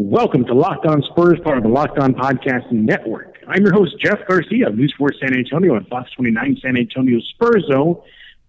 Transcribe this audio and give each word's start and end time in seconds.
Welcome 0.00 0.44
to 0.44 0.54
Locked 0.54 0.86
On 0.86 1.02
Spurs, 1.02 1.40
part 1.42 1.58
of 1.58 1.64
the 1.64 1.70
Locked 1.70 1.98
On 1.98 2.14
Podcast 2.14 2.70
Network. 2.70 3.34
I'm 3.48 3.64
your 3.64 3.72
host, 3.72 3.96
Jeff 3.98 4.20
Garcia 4.28 4.68
of 4.68 4.76
News 4.76 4.94
4 4.96 5.08
San 5.20 5.36
Antonio 5.36 5.74
and 5.74 5.88
Fox 5.88 6.08
29 6.12 6.58
San 6.62 6.76
Antonio 6.76 7.18
Spurs 7.34 7.64
Zone. 7.68 8.00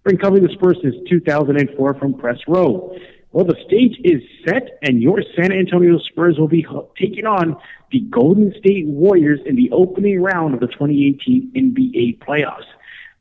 Been 0.04 0.16
covering 0.16 0.44
the 0.44 0.52
Spurs 0.52 0.78
since 0.80 0.94
2004 1.08 1.94
from 1.94 2.14
Press 2.14 2.38
Row. 2.46 2.96
Well, 3.32 3.44
the 3.44 3.56
stage 3.66 3.98
is 4.04 4.22
set, 4.46 4.78
and 4.82 5.02
your 5.02 5.24
San 5.34 5.50
Antonio 5.50 5.98
Spurs 5.98 6.38
will 6.38 6.46
be 6.46 6.64
taking 6.96 7.26
on 7.26 7.56
the 7.90 7.98
Golden 7.98 8.54
State 8.60 8.86
Warriors 8.86 9.40
in 9.44 9.56
the 9.56 9.72
opening 9.72 10.22
round 10.22 10.54
of 10.54 10.60
the 10.60 10.68
2018 10.68 11.50
NBA 11.56 12.24
playoffs. 12.24 12.70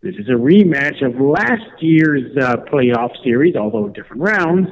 This 0.03 0.13
is 0.17 0.29
a 0.29 0.33
rematch 0.33 1.03
of 1.03 1.19
last 1.19 1.81
year's 1.81 2.37
uh, 2.37 2.57
playoff 2.71 3.23
series, 3.23 3.55
although 3.55 3.89
different 3.89 4.21
rounds. 4.21 4.67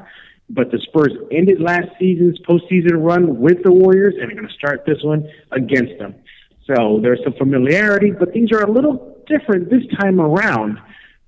But 0.50 0.72
the 0.72 0.80
Spurs 0.80 1.12
ended 1.32 1.60
last 1.60 1.90
season's 2.00 2.40
postseason 2.40 3.04
run 3.04 3.40
with 3.40 3.64
the 3.64 3.72
Warriors 3.72 4.16
and 4.20 4.30
they're 4.30 4.38
going 4.38 4.48
to 4.48 4.54
start 4.54 4.86
this 4.86 5.04
one 5.04 5.30
against 5.52 5.98
them. 6.00 6.16
So 6.66 7.00
there's 7.02 7.20
some 7.24 7.34
familiarity, 7.34 8.12
but 8.12 8.34
things 8.34 8.52
are 8.52 8.62
a 8.62 8.72
little 8.72 9.18
different 9.28 9.70
this 9.70 9.84
time 10.00 10.20
around. 10.20 10.80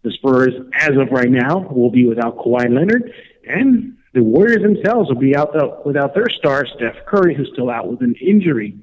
The 0.04 0.12
Spurs, 0.12 0.54
as 0.74 0.92
of 0.92 1.12
right 1.12 1.30
now, 1.30 1.68
will 1.70 1.92
be 1.92 2.06
without 2.06 2.38
Kawhi 2.38 2.74
Leonard, 2.74 3.14
and 3.46 3.98
the 4.14 4.24
Warriors 4.24 4.62
themselves 4.62 5.10
will 5.10 5.20
be 5.20 5.36
out 5.36 5.52
the, 5.52 5.82
without 5.86 6.16
their 6.16 6.30
star, 6.30 6.66
Steph 6.66 7.06
Curry, 7.06 7.36
who's 7.36 7.50
still 7.54 7.70
out 7.70 7.90
with 7.90 8.02
an 8.02 8.16
injury. 8.22 8.78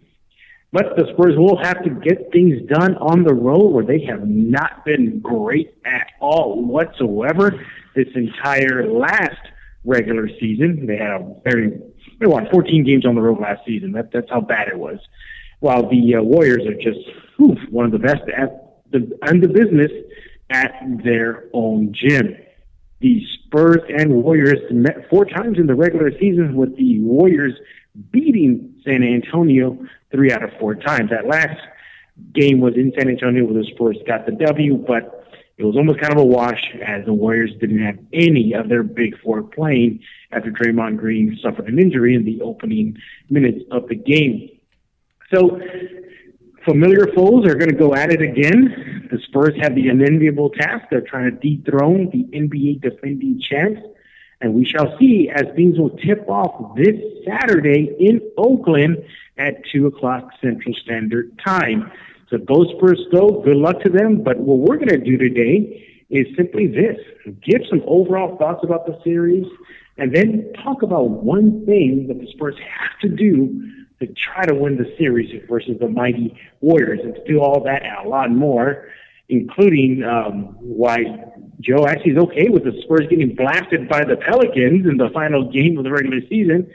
But 0.73 0.97
the 0.97 1.06
Spurs 1.12 1.37
will 1.37 1.59
have 1.62 1.83
to 1.84 1.91
get 1.91 2.30
things 2.33 2.61
done 2.69 2.97
on 2.97 3.25
the 3.25 3.33
road 3.33 3.69
where 3.69 3.84
they 3.84 4.05
have 4.05 4.27
not 4.27 4.84
been 4.84 5.20
great 5.20 5.75
at 5.87 6.09
all 6.20 6.62
whatsoever 6.62 7.64
this 7.95 8.09
entire 8.14 8.87
last 8.87 9.41
regular 9.87 10.29
season. 10.41 10.87
They 10.87 10.97
had 10.97 11.11
a 11.11 11.35
very 11.45 11.81
they 12.19 12.27
won 12.27 12.47
14 12.51 12.85
games 12.85 13.07
on 13.07 13.15
the 13.15 13.21
road 13.21 13.41
last 13.41 13.61
season. 13.67 13.93
That 13.93 14.12
that's 14.12 14.29
how 14.31 14.41
bad 14.41 14.69
it 14.69 14.79
was. 14.79 14.99
While 15.61 15.89
the 15.89 16.17
uh, 16.17 16.23
Warriors 16.23 16.67
are 16.67 16.75
just 16.75 17.01
whew, 17.37 17.56
one 17.70 17.87
of 17.87 17.93
the 17.93 17.98
best 17.98 18.23
at 18.37 18.83
the 18.91 19.19
and 19.23 19.43
the 19.43 19.48
business 19.48 19.91
at 20.51 20.73
their 21.05 21.45
own 21.53 21.95
gym. 21.95 22.37
The 23.01 23.23
Spurs 23.34 23.83
and 23.89 24.23
Warriors 24.23 24.61
met 24.70 25.09
four 25.11 25.27
times 25.27 25.59
in 25.59 25.67
the 25.67 25.75
regular 25.75 26.11
season, 26.19 26.56
with 26.56 26.77
the 26.77 27.00
Warriors 27.00 27.53
beating 28.11 28.75
San 28.84 29.03
Antonio 29.03 29.78
three 30.11 30.33
out 30.33 30.43
of 30.43 30.50
four 30.59 30.75
times. 30.75 31.11
That 31.11 31.27
last 31.27 31.61
game 32.33 32.61
was 32.61 32.75
in 32.75 32.93
San 32.98 33.09
Antonio 33.09 33.45
where 33.45 33.62
the 33.62 33.69
Spurs 33.75 33.98
got 34.06 34.25
the 34.25 34.33
W, 34.33 34.77
but 34.77 35.25
it 35.59 35.65
was 35.65 35.77
almost 35.77 36.01
kind 36.01 36.12
of 36.12 36.21
a 36.21 36.25
wash 36.25 36.75
as 36.87 37.07
the 37.07 37.15
Warriors 37.15 37.53
didn't 37.61 37.79
have 37.79 37.99
any 38.12 38.53
of 38.53 38.69
their 38.69 38.83
big 38.83 39.19
four 39.21 39.43
playing 39.43 40.01
after 40.31 40.51
Draymond 40.51 40.99
Green 40.99 41.39
suffered 41.43 41.69
an 41.69 41.79
injury 41.79 42.15
in 42.15 42.25
the 42.25 42.43
opening 42.43 42.99
minutes 43.31 43.65
of 43.71 43.89
the 43.89 43.95
game. 43.95 44.51
So 45.33 45.61
familiar 46.67 47.07
foes 47.15 47.47
are 47.47 47.55
going 47.55 47.71
to 47.71 47.77
go 47.77 47.95
at 47.95 48.12
it 48.12 48.21
again. 48.21 49.09
The 49.11 49.19
Spurs 49.27 49.55
have 49.61 49.75
the 49.75 49.89
unenviable 49.89 50.51
task 50.51 50.93
of 50.93 51.07
trying 51.07 51.31
to 51.31 51.37
dethrone 51.37 52.11
the 52.11 52.25
NBA 52.37 52.83
defending 52.83 53.41
champs. 53.41 53.81
And 54.43 54.53
we 54.53 54.67
shall 54.67 54.99
see 54.99 55.31
as 55.34 55.45
things 55.55 55.79
will 55.79 55.97
tip 55.97 56.29
off 56.29 56.77
this 56.77 56.97
Saturday 57.25 57.97
in 57.99 58.21
Oakland 58.37 59.03
at 59.39 59.65
2 59.73 59.87
o'clock 59.87 60.29
Central 60.43 60.75
Standard 60.75 61.39
Time. 61.43 61.91
So 62.28 62.38
those 62.38 62.69
Spurs 62.77 63.00
go, 63.12 63.41
good 63.44 63.56
luck 63.56 63.80
to 63.82 63.91
them. 63.91 64.22
But 64.22 64.38
what 64.38 64.58
we're 64.58 64.77
going 64.77 64.88
to 64.88 64.98
do 64.98 65.16
today 65.16 65.84
is 66.10 66.27
simply 66.36 66.66
this 66.66 66.98
give 67.42 67.62
some 67.69 67.82
overall 67.86 68.36
thoughts 68.36 68.62
about 68.62 68.86
the 68.86 68.98
series 69.02 69.46
and 69.98 70.14
then 70.14 70.52
talk 70.62 70.82
about 70.82 71.08
one 71.08 71.64
thing 71.66 72.06
that 72.08 72.20
the 72.20 72.27
Spurs 72.32 72.56
have 72.58 72.98
to 73.00 73.08
do 73.08 73.72
to 74.00 74.06
try 74.08 74.44
to 74.44 74.54
win 74.54 74.77
the 74.77 74.92
series 74.98 75.30
versus 75.48 75.78
the 75.80 75.88
mighty 75.88 76.38
Warriors. 76.60 77.00
And 77.02 77.14
to 77.14 77.24
do 77.24 77.41
all 77.41 77.62
that 77.64 77.82
and 77.82 78.06
a 78.06 78.08
lot 78.08 78.30
more, 78.30 78.88
including 79.28 80.04
um, 80.04 80.56
why 80.60 81.04
Joe 81.60 81.86
actually 81.86 82.12
is 82.12 82.19
okay 82.19 82.48
with 82.48 82.65
the 82.65 82.78
Spurs 82.82 83.06
getting 83.09 83.34
blasted 83.34 83.88
by 83.88 84.04
the 84.04 84.16
Pelicans 84.16 84.86
in 84.86 84.98
the 84.98 85.09
final 85.10 85.50
game 85.50 85.78
of 85.78 85.84
the 85.84 85.91
regular 85.91 86.20
season. 86.28 86.70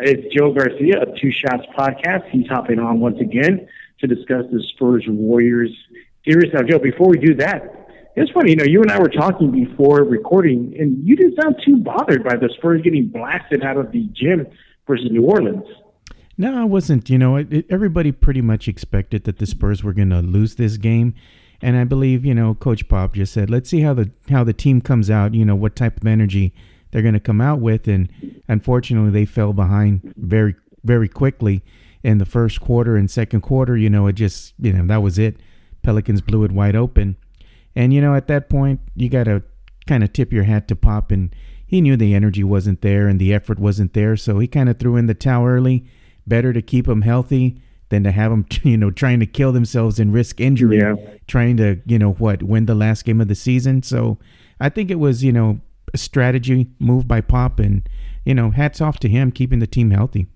It's 0.00 0.34
Joe 0.34 0.52
Garcia 0.52 1.02
of 1.02 1.16
Two 1.20 1.30
Shots 1.30 1.64
Podcast. 1.78 2.28
He's 2.30 2.48
hopping 2.48 2.78
on 2.78 3.00
once 3.00 3.20
again 3.20 3.68
to 4.00 4.06
discuss 4.06 4.44
the 4.52 4.62
Spurs 4.74 5.04
Warriors 5.08 5.70
series. 6.24 6.52
Now, 6.52 6.62
Joe, 6.62 6.78
before 6.78 7.08
we 7.08 7.18
do 7.18 7.34
that, 7.36 7.86
it's 8.16 8.30
funny, 8.30 8.50
you 8.50 8.56
know, 8.56 8.64
you 8.64 8.80
and 8.80 8.90
I 8.90 8.98
were 8.98 9.10
talking 9.10 9.50
before 9.50 10.02
recording, 10.02 10.74
and 10.78 11.06
you 11.06 11.16
didn't 11.16 11.38
sound 11.40 11.56
too 11.64 11.76
bothered 11.76 12.24
by 12.24 12.36
the 12.36 12.48
Spurs 12.56 12.80
getting 12.82 13.08
blasted 13.08 13.62
out 13.62 13.76
of 13.76 13.92
the 13.92 14.08
gym 14.12 14.46
versus 14.86 15.08
New 15.10 15.22
Orleans. 15.22 15.66
No, 16.38 16.58
I 16.58 16.64
wasn't. 16.64 17.10
You 17.10 17.18
know, 17.18 17.36
it, 17.36 17.52
it, 17.52 17.66
everybody 17.68 18.12
pretty 18.12 18.40
much 18.40 18.68
expected 18.68 19.24
that 19.24 19.38
the 19.38 19.46
Spurs 19.46 19.84
were 19.84 19.92
going 19.92 20.10
to 20.10 20.20
lose 20.20 20.54
this 20.54 20.78
game, 20.78 21.14
and 21.60 21.76
I 21.76 21.84
believe 21.84 22.24
you 22.24 22.34
know 22.34 22.54
Coach 22.54 22.88
Pop 22.88 23.14
just 23.14 23.32
said, 23.32 23.50
"Let's 23.50 23.70
see 23.70 23.80
how 23.80 23.94
the 23.94 24.10
how 24.28 24.44
the 24.44 24.52
team 24.52 24.80
comes 24.80 25.10
out. 25.10 25.34
You 25.34 25.44
know, 25.44 25.56
what 25.56 25.76
type 25.76 25.98
of 25.98 26.06
energy 26.06 26.54
they're 26.90 27.02
going 27.02 27.14
to 27.14 27.20
come 27.20 27.40
out 27.40 27.60
with." 27.60 27.88
And 27.88 28.10
unfortunately, 28.48 29.10
they 29.10 29.24
fell 29.24 29.54
behind 29.54 30.14
very 30.16 30.54
very 30.84 31.08
quickly 31.08 31.62
in 32.06 32.18
the 32.18 32.24
first 32.24 32.60
quarter 32.60 32.96
and 32.96 33.10
second 33.10 33.40
quarter, 33.40 33.76
you 33.76 33.90
know, 33.90 34.06
it 34.06 34.12
just, 34.12 34.54
you 34.60 34.72
know, 34.72 34.86
that 34.86 35.02
was 35.02 35.18
it. 35.18 35.38
Pelicans 35.82 36.20
blew 36.20 36.44
it 36.44 36.52
wide 36.52 36.76
open. 36.76 37.16
And, 37.74 37.92
you 37.92 38.00
know, 38.00 38.14
at 38.14 38.28
that 38.28 38.48
point, 38.48 38.78
you 38.94 39.08
got 39.08 39.24
to 39.24 39.42
kind 39.88 40.04
of 40.04 40.12
tip 40.12 40.32
your 40.32 40.44
hat 40.44 40.68
to 40.68 40.76
Pop. 40.76 41.10
And 41.10 41.34
he 41.66 41.80
knew 41.80 41.96
the 41.96 42.14
energy 42.14 42.44
wasn't 42.44 42.80
there 42.80 43.08
and 43.08 43.18
the 43.18 43.34
effort 43.34 43.58
wasn't 43.58 43.92
there. 43.92 44.16
So 44.16 44.38
he 44.38 44.46
kind 44.46 44.68
of 44.68 44.78
threw 44.78 44.94
in 44.94 45.08
the 45.08 45.14
towel 45.14 45.46
early. 45.46 45.84
Better 46.28 46.52
to 46.52 46.62
keep 46.62 46.86
them 46.86 47.02
healthy 47.02 47.60
than 47.88 48.04
to 48.04 48.12
have 48.12 48.30
them, 48.30 48.46
you 48.62 48.76
know, 48.76 48.92
trying 48.92 49.18
to 49.18 49.26
kill 49.26 49.50
themselves 49.50 49.98
and 49.98 50.14
risk 50.14 50.40
injury, 50.40 50.78
yeah. 50.78 50.94
trying 51.26 51.56
to, 51.56 51.80
you 51.86 51.98
know, 51.98 52.12
what, 52.12 52.40
win 52.40 52.66
the 52.66 52.74
last 52.76 53.04
game 53.04 53.20
of 53.20 53.26
the 53.26 53.34
season. 53.34 53.82
So 53.82 54.16
I 54.60 54.68
think 54.68 54.92
it 54.92 55.00
was, 55.00 55.24
you 55.24 55.32
know, 55.32 55.60
a 55.92 55.98
strategy 55.98 56.68
move 56.78 57.08
by 57.08 57.20
Pop. 57.20 57.58
And, 57.58 57.88
you 58.24 58.34
know, 58.34 58.52
hats 58.52 58.80
off 58.80 59.00
to 59.00 59.08
him 59.08 59.32
keeping 59.32 59.58
the 59.58 59.66
team 59.66 59.90
healthy. 59.90 60.28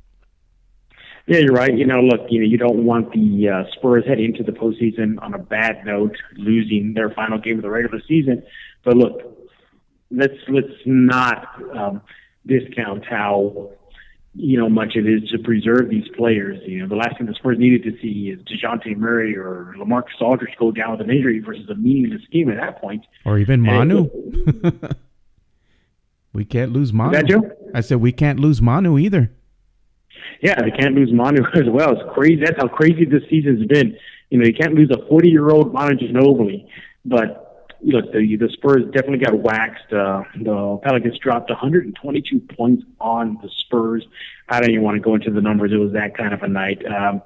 Yeah, 1.31 1.39
you're 1.39 1.55
right. 1.55 1.73
You 1.73 1.87
know, 1.87 2.01
look, 2.01 2.23
you 2.29 2.41
know, 2.41 2.47
you 2.47 2.59
don't 2.59 2.85
want 2.85 3.13
the 3.13 3.49
uh, 3.49 3.71
Spurs 3.71 4.03
heading 4.05 4.25
into 4.25 4.43
the 4.43 4.51
postseason 4.51 5.23
on 5.23 5.33
a 5.33 5.39
bad 5.39 5.87
note, 5.87 6.17
losing 6.35 6.93
their 6.95 7.09
final 7.11 7.39
game 7.39 7.59
of 7.59 7.63
the 7.63 7.71
regular 7.71 8.03
season. 8.09 8.43
But 8.85 8.97
look, 8.97 9.49
let's 10.11 10.35
let's 10.49 10.75
not 10.85 11.47
um, 11.73 12.03
discount 12.45 13.05
how 13.05 13.71
you 14.35 14.59
know 14.59 14.69
much 14.69 14.97
it 14.97 15.07
is 15.07 15.31
to 15.31 15.39
preserve 15.39 15.89
these 15.89 16.09
players. 16.17 16.59
You 16.67 16.81
know, 16.81 16.89
the 16.89 16.97
last 16.97 17.17
thing 17.17 17.29
the 17.29 17.35
Spurs 17.35 17.61
needed 17.61 17.85
to 17.85 17.97
see 18.03 18.31
is 18.31 18.41
Dejounte 18.41 18.97
Murray 18.97 19.37
or 19.37 19.73
LaMarcus 19.79 20.21
Aldridge 20.21 20.57
go 20.59 20.73
down 20.73 20.91
with 20.91 21.01
an 21.01 21.11
injury 21.11 21.39
versus 21.39 21.71
a 21.71 21.77
meaningless 21.77 22.23
game 22.33 22.51
at 22.51 22.57
that 22.57 22.81
point, 22.81 23.07
or 23.25 23.39
even 23.39 23.61
Manu. 23.61 24.11
we 26.33 26.45
can't 26.45 26.73
lose 26.73 26.93
Manu. 26.93 27.53
I 27.73 27.83
said 27.83 27.99
we 27.99 28.11
can't 28.11 28.41
lose 28.41 28.61
Manu 28.61 28.99
either. 28.99 29.31
Yeah, 30.41 30.61
they 30.61 30.71
can't 30.71 30.95
lose 30.95 31.13
Manu 31.13 31.43
as 31.55 31.69
well. 31.69 31.93
It's 31.93 32.15
crazy. 32.15 32.43
That's 32.43 32.57
how 32.57 32.69
crazy 32.69 33.05
this 33.05 33.23
season's 33.29 33.67
been. 33.67 33.97
You 34.31 34.39
know, 34.39 34.47
you 34.47 34.55
can't 34.55 34.75
lose 34.75 34.91
a 34.91 35.07
40 35.09 35.29
year 35.29 35.51
old 35.51 35.73
Manu 35.73 35.97
Ginobili. 35.97 36.67
But 37.05 37.77
look, 37.83 38.13
the 38.13 38.37
the 38.37 38.49
Spurs 38.53 38.85
definitely 38.93 39.19
got 39.19 39.39
waxed. 39.39 39.93
Uh, 39.93 40.23
the 40.37 40.79
Pelicans 40.83 41.19
dropped 41.19 41.51
122 41.51 42.41
points 42.57 42.85
on 43.01 43.39
the 43.43 43.51
Spurs. 43.59 44.05
I 44.49 44.61
don't 44.61 44.71
even 44.71 44.83
want 44.83 44.97
to 44.97 45.01
go 45.01 45.15
into 45.15 45.31
the 45.31 45.41
numbers. 45.41 45.73
It 45.73 45.77
was 45.77 45.93
that 45.93 46.17
kind 46.17 46.35
of 46.35 46.43
a 46.43 46.49
night. 46.49 46.85
Um, 46.87 47.23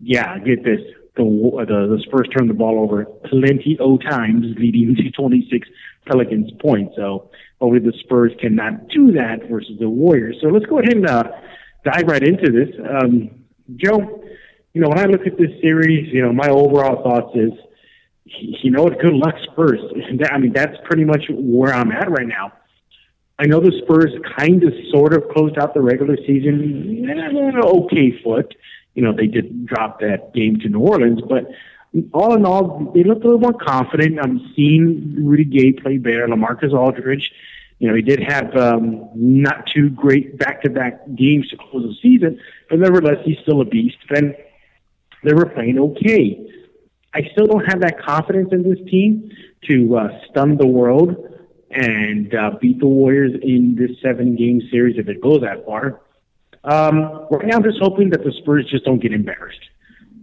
yeah, 0.00 0.38
get 0.38 0.64
this. 0.64 0.80
The, 1.16 1.22
the 1.22 1.96
the 1.96 2.02
Spurs 2.06 2.28
turned 2.36 2.50
the 2.50 2.54
ball 2.54 2.80
over 2.80 3.04
plenty 3.04 3.78
of 3.78 4.02
times, 4.02 4.46
leading 4.58 4.96
to 4.96 5.10
26 5.12 5.68
Pelicans 6.06 6.50
points. 6.60 6.96
So 6.96 7.30
hopefully 7.60 7.80
the 7.80 7.96
Spurs 8.00 8.32
cannot 8.40 8.88
do 8.88 9.12
that 9.12 9.48
versus 9.48 9.78
the 9.78 9.88
Warriors. 9.88 10.36
So 10.42 10.48
let's 10.48 10.66
go 10.66 10.80
ahead 10.80 10.94
and 10.94 11.06
uh, 11.06 11.24
dive 11.84 12.06
right 12.06 12.22
into 12.22 12.50
this. 12.50 12.74
Um, 12.78 13.30
Joe, 13.76 14.22
you 14.72 14.80
know, 14.80 14.88
when 14.88 14.98
I 14.98 15.04
look 15.04 15.26
at 15.26 15.38
this 15.38 15.50
series, 15.60 16.12
you 16.12 16.22
know, 16.22 16.32
my 16.32 16.48
overall 16.48 17.02
thoughts 17.02 17.36
is, 17.36 17.52
you 18.24 18.70
know 18.70 18.82
what, 18.82 18.98
good 19.00 19.12
luck 19.12 19.34
Spurs. 19.52 19.80
I 20.30 20.38
mean, 20.38 20.52
that's 20.52 20.76
pretty 20.84 21.04
much 21.04 21.24
where 21.30 21.72
I'm 21.72 21.92
at 21.92 22.10
right 22.10 22.26
now. 22.26 22.52
I 23.38 23.46
know 23.46 23.60
the 23.60 23.72
Spurs 23.82 24.12
kind 24.38 24.62
of 24.62 24.72
sort 24.90 25.12
of 25.12 25.28
closed 25.30 25.58
out 25.58 25.74
the 25.74 25.80
regular 25.80 26.16
season 26.26 27.08
on 27.10 27.64
okay 27.64 28.22
foot. 28.22 28.54
You 28.94 29.02
know, 29.02 29.12
they 29.12 29.26
did 29.26 29.66
drop 29.66 30.00
that 30.00 30.32
game 30.34 30.60
to 30.60 30.68
New 30.68 30.80
Orleans, 30.80 31.20
but 31.28 31.48
all 32.12 32.34
in 32.34 32.44
all, 32.44 32.92
they 32.94 33.02
looked 33.02 33.24
a 33.24 33.28
little 33.28 33.40
more 33.40 33.52
confident. 33.52 34.18
I'm 34.20 34.52
seeing 34.54 35.16
Rudy 35.24 35.44
Gay 35.44 35.72
play 35.72 35.98
better. 35.98 36.26
LaMarcus 36.26 36.72
Aldridge 36.72 37.32
you 37.78 37.88
know, 37.88 37.94
he 37.94 38.02
did 38.02 38.20
have 38.22 38.54
um, 38.56 39.08
not 39.14 39.66
too 39.66 39.90
great 39.90 40.38
back-to-back 40.38 41.14
games 41.14 41.48
to 41.48 41.56
close 41.56 41.82
the 41.82 41.96
season, 42.00 42.40
but 42.70 42.78
nevertheless, 42.78 43.18
he's 43.24 43.38
still 43.42 43.60
a 43.60 43.64
beast. 43.64 43.96
And 44.10 44.34
they 45.24 45.32
were 45.32 45.46
playing 45.46 45.78
okay. 45.78 46.50
I 47.12 47.22
still 47.32 47.46
don't 47.46 47.64
have 47.64 47.80
that 47.80 48.00
confidence 48.00 48.50
in 48.52 48.62
this 48.62 48.78
team 48.90 49.30
to 49.68 49.96
uh, 49.96 50.08
stun 50.30 50.56
the 50.56 50.66
world 50.66 51.16
and 51.70 52.34
uh, 52.34 52.52
beat 52.60 52.78
the 52.78 52.86
Warriors 52.86 53.32
in 53.42 53.76
this 53.76 53.90
seven-game 54.02 54.62
series 54.70 54.96
if 54.98 55.08
it 55.08 55.20
goes 55.20 55.40
that 55.40 55.64
far. 55.64 56.00
Um, 56.62 57.26
right 57.30 57.46
now, 57.46 57.56
I'm 57.56 57.62
just 57.62 57.78
hoping 57.80 58.10
that 58.10 58.24
the 58.24 58.32
Spurs 58.40 58.66
just 58.70 58.84
don't 58.84 59.00
get 59.00 59.12
embarrassed, 59.12 59.60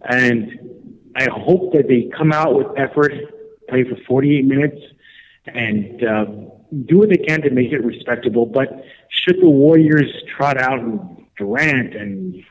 and 0.03 0.49
I 1.15 1.27
hope 1.29 1.73
that 1.73 1.87
they 1.87 2.09
come 2.17 2.31
out 2.31 2.55
with 2.55 2.67
effort, 2.77 3.11
play 3.69 3.83
for 3.83 3.95
48 4.07 4.45
minutes, 4.45 4.81
and 5.45 6.03
uh, 6.03 6.25
do 6.85 6.99
what 6.99 7.09
they 7.09 7.17
can 7.17 7.41
to 7.41 7.49
make 7.49 7.71
it 7.71 7.83
respectable. 7.83 8.45
But 8.45 8.85
should 9.09 9.41
the 9.41 9.49
Warriors 9.49 10.11
trot 10.35 10.57
out 10.57 10.79
Durant 11.37 11.95
and 11.95 12.43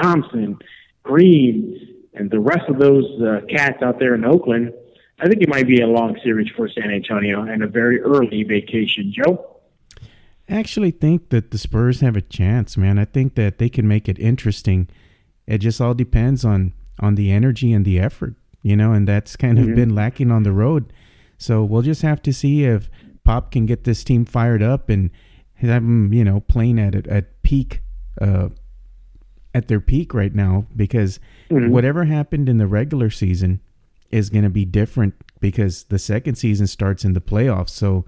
Thompson, 0.00 0.58
Green, 1.02 1.96
and 2.14 2.30
the 2.30 2.40
rest 2.40 2.68
of 2.68 2.78
those 2.78 3.04
uh, 3.22 3.40
cats 3.48 3.82
out 3.82 3.98
there 3.98 4.14
in 4.14 4.24
Oakland, 4.24 4.72
I 5.20 5.28
think 5.28 5.42
it 5.42 5.48
might 5.48 5.66
be 5.66 5.80
a 5.80 5.86
long 5.86 6.18
series 6.22 6.48
for 6.56 6.68
San 6.68 6.90
Antonio 6.90 7.42
and 7.42 7.62
a 7.62 7.66
very 7.66 8.00
early 8.00 8.44
vacation. 8.44 9.12
Joe? 9.12 9.56
I 10.48 10.56
actually 10.56 10.92
think 10.92 11.28
that 11.30 11.50
the 11.50 11.58
Spurs 11.58 12.00
have 12.00 12.16
a 12.16 12.22
chance, 12.22 12.76
man. 12.76 12.98
I 12.98 13.04
think 13.04 13.34
that 13.34 13.58
they 13.58 13.68
can 13.68 13.86
make 13.86 14.08
it 14.08 14.18
interesting. 14.18 14.88
It 15.46 15.58
just 15.58 15.80
all 15.80 15.94
depends 15.94 16.44
on 16.44 16.72
on 17.00 17.14
the 17.14 17.30
energy 17.30 17.72
and 17.72 17.84
the 17.84 18.00
effort, 18.00 18.34
you 18.62 18.76
know, 18.76 18.92
and 18.92 19.06
that's 19.06 19.36
kind 19.36 19.56
mm-hmm. 19.56 19.70
of 19.70 19.76
been 19.76 19.94
lacking 19.94 20.32
on 20.32 20.42
the 20.42 20.52
road. 20.52 20.92
So 21.36 21.62
we'll 21.62 21.82
just 21.82 22.02
have 22.02 22.20
to 22.22 22.32
see 22.32 22.64
if 22.64 22.90
Pop 23.28 23.52
can 23.52 23.66
get 23.66 23.84
this 23.84 24.04
team 24.04 24.24
fired 24.24 24.62
up 24.62 24.88
and 24.88 25.10
have 25.56 25.82
them, 25.82 26.14
you 26.14 26.24
know, 26.24 26.40
playing 26.40 26.80
at 26.80 27.06
at 27.06 27.42
peak, 27.42 27.82
uh, 28.22 28.48
at 29.52 29.68
their 29.68 29.80
peak 29.80 30.14
right 30.14 30.34
now. 30.34 30.64
Because 30.74 31.20
mm-hmm. 31.50 31.70
whatever 31.70 32.06
happened 32.06 32.48
in 32.48 32.56
the 32.56 32.66
regular 32.66 33.10
season 33.10 33.60
is 34.10 34.30
going 34.30 34.44
to 34.44 34.50
be 34.50 34.64
different 34.64 35.12
because 35.40 35.84
the 35.84 35.98
second 35.98 36.36
season 36.36 36.66
starts 36.66 37.04
in 37.04 37.12
the 37.12 37.20
playoffs. 37.20 37.68
So 37.68 38.06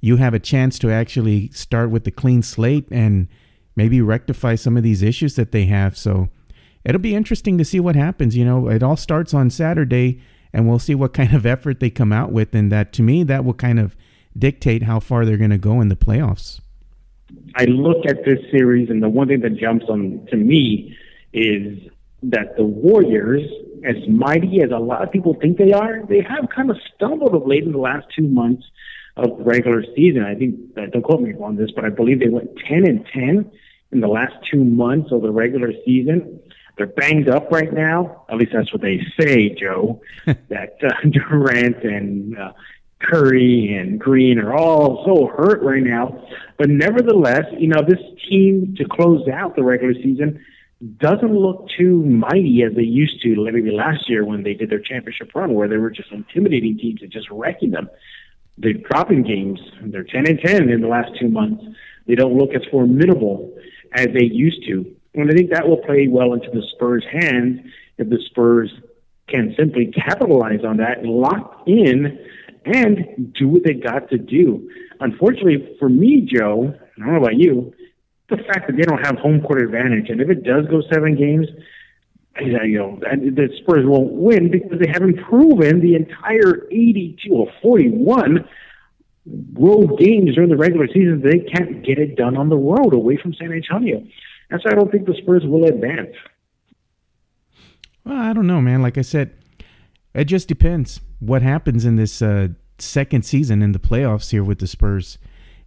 you 0.00 0.16
have 0.16 0.32
a 0.32 0.38
chance 0.38 0.78
to 0.78 0.90
actually 0.90 1.50
start 1.50 1.90
with 1.90 2.06
a 2.06 2.10
clean 2.10 2.40
slate 2.40 2.88
and 2.90 3.28
maybe 3.76 4.00
rectify 4.00 4.54
some 4.54 4.78
of 4.78 4.82
these 4.82 5.02
issues 5.02 5.36
that 5.36 5.52
they 5.52 5.66
have. 5.66 5.98
So 5.98 6.30
it'll 6.82 6.98
be 6.98 7.14
interesting 7.14 7.58
to 7.58 7.64
see 7.66 7.78
what 7.78 7.94
happens. 7.94 8.38
You 8.38 8.46
know, 8.46 8.68
it 8.68 8.82
all 8.82 8.96
starts 8.96 9.34
on 9.34 9.50
Saturday 9.50 10.22
and 10.50 10.66
we'll 10.66 10.78
see 10.78 10.94
what 10.94 11.12
kind 11.12 11.34
of 11.34 11.44
effort 11.44 11.78
they 11.78 11.90
come 11.90 12.10
out 12.10 12.32
with. 12.32 12.54
And 12.54 12.72
that 12.72 12.94
to 12.94 13.02
me, 13.02 13.22
that 13.24 13.44
will 13.44 13.52
kind 13.52 13.78
of 13.78 13.94
dictate 14.38 14.82
how 14.82 15.00
far 15.00 15.24
they're 15.24 15.36
going 15.36 15.50
to 15.50 15.58
go 15.58 15.80
in 15.80 15.88
the 15.88 15.96
playoffs. 15.96 16.60
I 17.56 17.64
look 17.64 18.06
at 18.06 18.24
this 18.24 18.38
series, 18.50 18.90
and 18.90 19.02
the 19.02 19.08
one 19.08 19.28
thing 19.28 19.40
that 19.40 19.56
jumps 19.56 19.86
on 19.88 20.26
to 20.30 20.36
me 20.36 20.96
is 21.32 21.78
that 22.22 22.56
the 22.56 22.64
Warriors, 22.64 23.42
as 23.84 23.96
mighty 24.08 24.62
as 24.62 24.70
a 24.70 24.78
lot 24.78 25.02
of 25.02 25.10
people 25.10 25.34
think 25.40 25.58
they 25.58 25.72
are, 25.72 26.02
they 26.08 26.20
have 26.20 26.48
kind 26.54 26.70
of 26.70 26.76
stumbled 26.94 27.34
of 27.34 27.46
late 27.46 27.64
in 27.64 27.72
the 27.72 27.78
last 27.78 28.06
two 28.16 28.26
months 28.26 28.64
of 29.16 29.38
the 29.38 29.44
regular 29.44 29.84
season. 29.94 30.24
I 30.24 30.34
think, 30.34 30.56
uh, 30.76 30.86
don't 30.92 31.02
quote 31.02 31.20
me 31.20 31.34
on 31.34 31.56
this, 31.56 31.70
but 31.74 31.84
I 31.84 31.90
believe 31.90 32.20
they 32.20 32.28
went 32.28 32.50
10 32.68 32.86
and 32.86 33.06
10 33.12 33.50
in 33.92 34.00
the 34.00 34.08
last 34.08 34.34
two 34.50 34.64
months 34.64 35.12
of 35.12 35.22
the 35.22 35.30
regular 35.30 35.72
season. 35.84 36.40
They're 36.76 36.86
banged 36.86 37.28
up 37.28 37.50
right 37.50 37.72
now. 37.72 38.24
At 38.30 38.36
least 38.36 38.52
that's 38.54 38.72
what 38.72 38.80
they 38.80 39.00
say, 39.20 39.50
Joe. 39.50 40.00
that 40.26 40.78
uh, 40.82 41.08
Durant 41.10 41.84
and 41.84 42.38
uh, 42.38 42.52
Curry 43.02 43.76
and 43.78 43.98
Green 43.98 44.38
are 44.38 44.54
all 44.54 45.04
so 45.04 45.26
hurt 45.26 45.62
right 45.62 45.82
now. 45.82 46.24
But 46.58 46.68
nevertheless, 46.70 47.44
you 47.58 47.68
know, 47.68 47.82
this 47.86 48.00
team 48.28 48.74
to 48.78 48.84
close 48.84 49.26
out 49.28 49.56
the 49.56 49.62
regular 49.62 49.94
season 49.94 50.44
doesn't 50.98 51.32
look 51.32 51.68
too 51.78 52.02
mighty 52.04 52.62
as 52.68 52.74
they 52.74 52.82
used 52.82 53.22
to 53.22 53.36
maybe 53.44 53.70
last 53.70 54.08
year 54.08 54.24
when 54.24 54.42
they 54.42 54.54
did 54.54 54.68
their 54.68 54.80
championship 54.80 55.30
run 55.34 55.54
where 55.54 55.68
they 55.68 55.76
were 55.76 55.90
just 55.90 56.10
intimidating 56.10 56.76
teams 56.76 57.02
and 57.02 57.10
just 57.10 57.30
wrecking 57.30 57.70
them. 57.70 57.88
They're 58.58 58.72
dropping 58.72 59.22
games. 59.22 59.60
They're 59.80 60.04
10 60.04 60.26
and 60.26 60.40
10 60.40 60.68
in 60.68 60.80
the 60.80 60.88
last 60.88 61.12
two 61.20 61.28
months. 61.28 61.64
They 62.06 62.14
don't 62.14 62.36
look 62.36 62.50
as 62.54 62.62
formidable 62.70 63.56
as 63.92 64.06
they 64.06 64.24
used 64.24 64.66
to. 64.66 64.94
And 65.14 65.30
I 65.30 65.34
think 65.34 65.50
that 65.50 65.68
will 65.68 65.78
play 65.78 66.08
well 66.08 66.32
into 66.32 66.50
the 66.50 66.62
Spurs' 66.74 67.04
hands 67.10 67.60
if 67.98 68.08
the 68.08 68.18
Spurs 68.26 68.70
can 69.28 69.54
simply 69.56 69.86
capitalize 69.86 70.64
on 70.64 70.78
that 70.78 70.98
and 70.98 71.10
lock 71.10 71.62
in 71.66 72.18
and 72.64 73.32
do 73.34 73.48
what 73.48 73.64
they 73.64 73.74
got 73.74 74.08
to 74.10 74.18
do. 74.18 74.70
Unfortunately 75.00 75.76
for 75.78 75.88
me, 75.88 76.28
Joe, 76.32 76.74
I 76.96 77.00
don't 77.00 77.12
know 77.14 77.20
about 77.20 77.36
you, 77.36 77.72
the 78.28 78.36
fact 78.36 78.66
that 78.66 78.76
they 78.76 78.82
don't 78.82 79.04
have 79.04 79.16
home 79.18 79.40
court 79.42 79.62
advantage, 79.62 80.08
and 80.08 80.20
if 80.20 80.30
it 80.30 80.44
does 80.44 80.66
go 80.70 80.82
seven 80.92 81.16
games, 81.16 81.46
you 82.40 82.78
know, 82.78 82.98
the 83.00 83.48
Spurs 83.60 83.84
won't 83.84 84.12
win 84.12 84.50
because 84.50 84.78
they 84.80 84.88
haven't 84.90 85.22
proven 85.22 85.80
the 85.80 85.94
entire 85.94 86.66
82 86.70 87.30
or 87.30 87.48
41 87.60 88.48
road 89.52 89.98
games 89.98 90.34
during 90.34 90.48
the 90.48 90.56
regular 90.56 90.86
season. 90.86 91.20
They 91.22 91.40
can't 91.40 91.84
get 91.84 91.98
it 91.98 92.16
done 92.16 92.38
on 92.38 92.48
the 92.48 92.56
road 92.56 92.94
away 92.94 93.18
from 93.20 93.34
San 93.34 93.52
Antonio. 93.52 94.02
And 94.50 94.60
so 94.62 94.70
I 94.70 94.74
don't 94.74 94.90
think 94.90 95.06
the 95.06 95.14
Spurs 95.20 95.42
will 95.44 95.66
advance. 95.66 96.14
Well, 98.04 98.16
I 98.16 98.32
don't 98.32 98.46
know, 98.46 98.62
man. 98.62 98.80
Like 98.80 98.96
I 98.96 99.02
said, 99.02 99.34
it 100.14 100.24
just 100.24 100.48
depends 100.48 101.00
what 101.22 101.42
happens 101.42 101.84
in 101.84 101.94
this 101.94 102.20
uh, 102.20 102.48
second 102.78 103.24
season 103.24 103.62
in 103.62 103.70
the 103.70 103.78
playoffs 103.78 104.30
here 104.30 104.42
with 104.42 104.58
the 104.58 104.66
Spurs. 104.66 105.18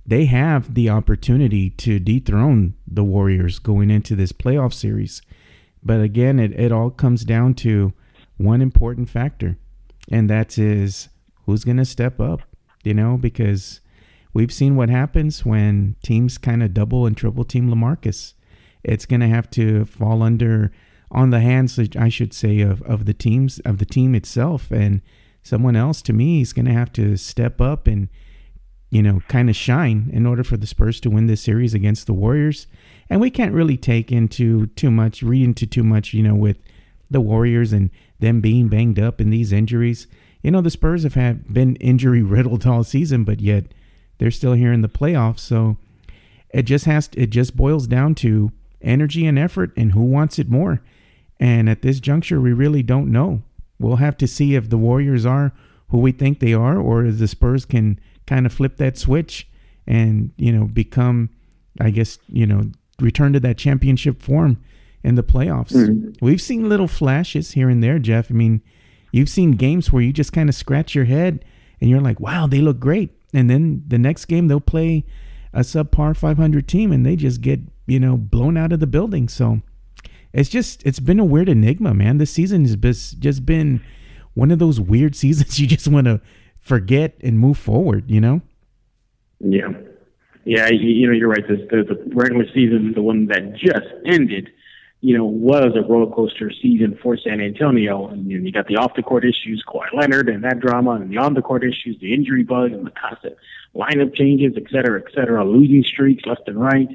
They 0.06 0.26
have 0.26 0.74
the 0.74 0.90
opportunity 0.90 1.70
to 1.72 1.98
dethrone 1.98 2.76
the 2.86 3.06
Warriors 3.06 3.58
going 3.60 3.90
into 3.90 4.16
this 4.16 4.34
playoff 4.34 4.74
series. 4.74 5.22
But 5.82 6.02
again, 6.02 6.40
it, 6.40 6.52
it 6.60 6.72
all 6.74 6.90
comes 6.90 7.24
down 7.24 7.54
to 7.56 7.94
one 8.38 8.62
important 8.62 9.10
factor, 9.10 9.58
and 10.12 10.30
that 10.30 10.58
is 10.58 11.08
who's 11.46 11.64
going 11.64 11.78
to 11.78 11.86
step 11.86 12.20
up, 12.20 12.42
you 12.84 12.94
know, 12.94 13.18
because 13.18 13.80
we've 14.34 14.52
seen 14.52 14.76
what 14.76 14.90
happens 14.90 15.46
when 15.46 15.96
teams 16.04 16.38
kind 16.38 16.64
of 16.64 16.74
double 16.74 17.06
and 17.06 17.16
triple 17.16 17.46
team 17.46 17.70
LaMarcus. 17.74 18.34
It's 18.84 19.06
going 19.06 19.22
to 19.22 19.28
have 19.28 19.50
to 19.52 19.86
fall 19.86 20.22
under 20.22 20.72
on 21.12 21.30
the 21.30 21.40
hands, 21.40 21.80
I 21.98 22.10
should 22.10 22.34
say, 22.34 22.60
of, 22.60 22.82
of 22.82 23.06
the 23.06 23.14
teams 23.14 23.60
of 23.60 23.78
the 23.78 23.86
team 23.86 24.14
itself, 24.14 24.70
and 24.70 25.02
someone 25.46 25.78
else 25.78 26.02
to 26.02 26.12
me 26.12 26.42
is 26.42 26.52
going 26.52 26.66
to 26.66 26.74
have 26.74 26.92
to 26.92 27.16
step 27.16 27.62
up 27.62 27.88
and 27.88 28.10
you 28.90 29.02
know 29.02 29.22
kind 29.30 29.50
of 29.50 29.56
shine 29.56 30.10
in 30.12 30.26
order 30.26 30.44
for 30.44 30.58
the 30.58 30.68
Spurs 30.68 31.00
to 31.00 31.10
win 31.10 31.28
this 31.28 31.42
series 31.42 31.74
against 31.74 32.06
the 32.06 32.14
Warriors 32.14 32.68
and 33.10 33.22
we 33.22 33.30
can't 33.30 33.54
really 33.54 33.78
take 33.78 34.12
into 34.12 34.68
too 34.68 34.90
much, 34.90 35.22
read 35.22 35.44
into 35.44 35.68
too 35.68 35.84
much, 35.84 36.14
you 36.14 36.24
know, 36.24 36.36
with 36.36 36.58
the 37.10 37.22
Warriors 37.22 37.72
and 37.72 37.92
them 38.20 38.42
being 38.42 38.68
banged 38.68 39.00
up 39.00 39.22
in 39.22 39.30
these 39.30 39.52
injuries. 39.52 40.08
You 40.42 40.52
know, 40.52 40.62
the 40.62 40.72
Spurs 40.72 41.04
have 41.04 41.14
had 41.14 41.54
been 41.54 41.76
injury 41.78 42.22
riddled 42.22 42.66
all 42.68 42.84
season, 42.84 43.24
but 43.24 43.40
yet 43.40 43.66
they're 44.18 44.32
still 44.32 44.54
here 44.54 44.74
in 44.74 44.82
the 44.82 44.90
playoffs. 44.90 45.40
So 45.40 45.78
it 46.50 46.64
just 46.64 46.86
has 46.86 47.08
to, 47.10 47.22
it 47.22 47.30
just 47.30 47.56
boils 47.56 47.88
down 47.88 48.16
to 48.16 48.52
energy 48.82 49.26
and 49.26 49.38
effort 49.38 49.72
and 49.78 49.92
who 49.92 50.04
wants 50.04 50.40
it 50.40 50.50
more. 50.50 50.82
And 51.40 51.70
at 51.70 51.82
this 51.82 52.00
juncture, 52.00 52.40
we 52.40 52.54
really 52.54 52.82
don't 52.82 53.12
know. 53.12 53.44
We'll 53.80 53.98
have 53.98 54.18
to 54.18 54.28
see 54.28 54.56
if 54.56 54.70
the 54.70 54.78
Warriors 54.78 55.26
are 55.26 55.52
who 55.90 56.00
we 56.00 56.12
think 56.12 56.40
they 56.40 56.54
are, 56.54 56.78
or 56.78 57.06
if 57.06 57.20
the 57.20 57.28
Spurs 57.28 57.66
can 57.66 58.00
kind 58.26 58.46
of 58.46 58.54
flip 58.54 58.78
that 58.78 58.98
switch 58.98 59.48
and 59.86 60.32
you 60.38 60.52
know 60.52 60.66
become, 60.66 61.30
I 61.80 61.90
guess 61.92 62.18
you 62.28 62.46
know 62.46 62.72
return 63.00 63.34
to 63.34 63.40
that 63.42 63.58
championship 63.58 64.22
form 64.22 64.62
in 65.04 65.16
the 65.16 65.24
playoffs. 65.24 65.74
Mm-hmm. 65.74 66.14
We've 66.20 66.42
seen 66.42 66.68
little 66.68 66.88
flashes 66.88 67.52
here 67.52 67.70
and 67.70 67.84
there, 67.84 68.00
Jeff. 68.00 68.32
I 68.32 68.34
mean, 68.34 68.62
you've 69.12 69.30
seen 69.30 69.52
games 69.52 69.92
where 69.92 70.02
you 70.02 70.12
just 70.12 70.34
kind 70.34 70.50
of 70.50 70.56
scratch 70.56 70.96
your 70.96 71.06
head 71.06 71.46
and 71.80 71.90
you're 71.90 72.02
like, 72.02 72.20
wow, 72.20 72.48
they 72.48 72.60
look 72.60 72.80
great. 72.80 73.12
And 73.34 73.50
then 73.50 73.84
the 73.88 74.00
next 74.00 74.26
game 74.26 74.48
they'll 74.48 74.60
play 74.60 75.06
a 75.54 75.60
subpar 75.60 76.18
500 76.18 76.68
team 76.68 76.92
and 76.92 77.06
they 77.06 77.16
just 77.16 77.42
get, 77.42 77.60
you 77.86 78.00
know, 78.00 78.18
blown 78.18 78.58
out 78.58 78.74
of 78.74 78.80
the 78.80 78.88
building. 78.88 79.30
So 79.30 79.62
it's 80.36 80.50
just, 80.50 80.86
it's 80.86 81.00
been 81.00 81.20
a 81.20 81.26
weird 81.26 81.50
enigma, 81.50 81.94
man. 81.94 82.18
This 82.18 82.32
season 82.32 82.66
has 82.66 83.12
just 83.14 83.46
been 83.46 83.82
one 84.34 84.52
of 84.52 84.60
those 84.60 84.80
weird 84.80 85.16
seasons 85.24 85.60
you 85.60 85.68
just 85.68 85.88
want 85.88 86.06
to 86.06 86.22
forget 86.60 87.16
and 87.22 87.40
move 87.40 87.58
forward, 87.58 88.10
you 88.10 88.22
know? 88.22 88.42
Yeah. 89.40 89.70
Yeah, 90.44 90.70
you, 90.70 90.90
you 90.90 91.08
know, 91.08 91.14
you're 91.14 91.30
right. 91.30 91.48
The, 91.48 91.56
the, 91.56 91.96
the 91.96 92.16
regular 92.16 92.46
season, 92.54 92.94
the 92.94 93.02
one 93.02 93.26
that 93.28 93.56
just 93.56 93.88
ended, 94.06 94.50
you 95.02 95.18
know, 95.18 95.26
was 95.26 95.72
a 95.76 95.82
roller 95.82 96.14
coaster 96.14 96.52
season 96.52 96.98
for 97.02 97.18
San 97.18 97.42
Antonio. 97.42 98.08
And 98.08 98.30
you, 98.30 98.38
know, 98.38 98.46
you 98.46 98.52
got 98.52 98.68
the 98.68 98.78
off 98.78 98.96
the 98.96 99.02
court 99.02 99.26
issues, 99.26 99.64
Kawhi 99.68 99.88
Leonard 99.94 100.30
and 100.30 100.44
that 100.44 100.60
drama, 100.60 100.92
and 100.92 101.10
the 101.10 101.18
on 101.18 101.34
the 101.34 101.42
court 101.42 101.64
issues, 101.64 101.98
the 102.00 102.14
injury 102.14 102.44
bug, 102.44 102.74
and 102.74 102.86
the 102.86 102.92
constant 102.92 103.36
lineup 103.76 104.16
changes, 104.16 104.54
et 104.56 104.70
cetera, 104.72 105.02
et 105.02 105.12
cetera, 105.16 105.44
losing 105.44 105.84
streaks 105.84 106.26
left 106.26 106.48
and 106.48 106.60
right. 106.62 106.90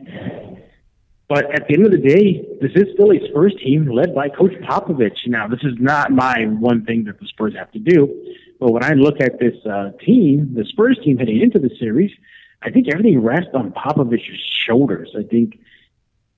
But 1.31 1.55
at 1.55 1.69
the 1.69 1.75
end 1.75 1.87
of 1.87 1.93
the 1.93 1.99
day, 1.99 2.45
this 2.61 2.73
is 2.75 2.89
Philly's 2.97 3.23
first 3.33 3.57
team 3.61 3.87
led 3.87 4.17
by 4.17 4.31
Coach 4.31 4.51
Popovich. 4.69 5.29
Now, 5.29 5.47
this 5.47 5.61
is 5.63 5.75
not 5.79 6.11
my 6.11 6.47
one 6.47 6.85
thing 6.85 7.05
that 7.05 7.21
the 7.21 7.27
Spurs 7.29 7.55
have 7.55 7.71
to 7.71 7.79
do. 7.79 8.09
But 8.59 8.73
when 8.73 8.83
I 8.83 8.95
look 8.95 9.21
at 9.21 9.39
this 9.39 9.55
uh, 9.65 9.93
team, 10.01 10.53
the 10.55 10.65
Spurs 10.65 10.99
team 11.05 11.19
heading 11.19 11.41
into 11.41 11.61
the 11.61 11.71
series, 11.79 12.11
I 12.63 12.73
think 12.73 12.89
everything 12.89 13.23
rests 13.23 13.53
on 13.55 13.71
Popovich's 13.71 14.41
shoulders. 14.41 15.15
I 15.17 15.23
think 15.23 15.61